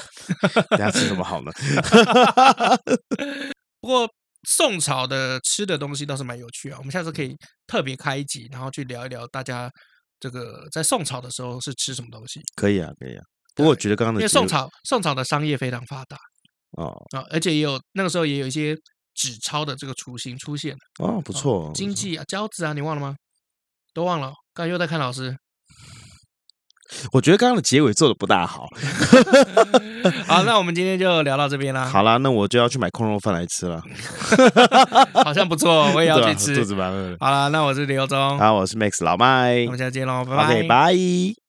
[0.72, 1.52] 等下吃什么好呢？
[3.80, 4.10] 不过
[4.44, 7.36] 宋朝的吃的东西倒是蛮有趣啊，我们下次可以
[7.68, 9.70] 特别开一集，然后去聊一聊大家
[10.20, 12.42] 这个在宋朝的时候是吃什么东西。
[12.56, 13.24] 可以啊，可以啊。
[13.56, 16.18] 不过我觉得刚刚的因为宋朝宋朝的商业非常发达
[16.78, 18.76] 哦啊，而且也有那个时候也有一些。
[19.14, 23.14] 纸钞的这个雏形出现哦，不错，哦、经济啊，交子啊，你忘了吗？
[23.94, 25.36] 都忘了，刚才又在看老师。
[27.12, 28.68] 我觉得刚刚的结尾做的不大好。
[30.28, 31.86] 好，那我们今天就聊到这边啦。
[31.86, 33.82] 好啦，那我就要去买空肉饭来吃了。
[35.24, 36.56] 好像不错，我也要去吃。
[36.56, 37.16] 肚子蛮饿。
[37.20, 41.41] 好啦，那我是刘忠，好，我是 Max 老麦，我们下次见喽，拜拜，拜。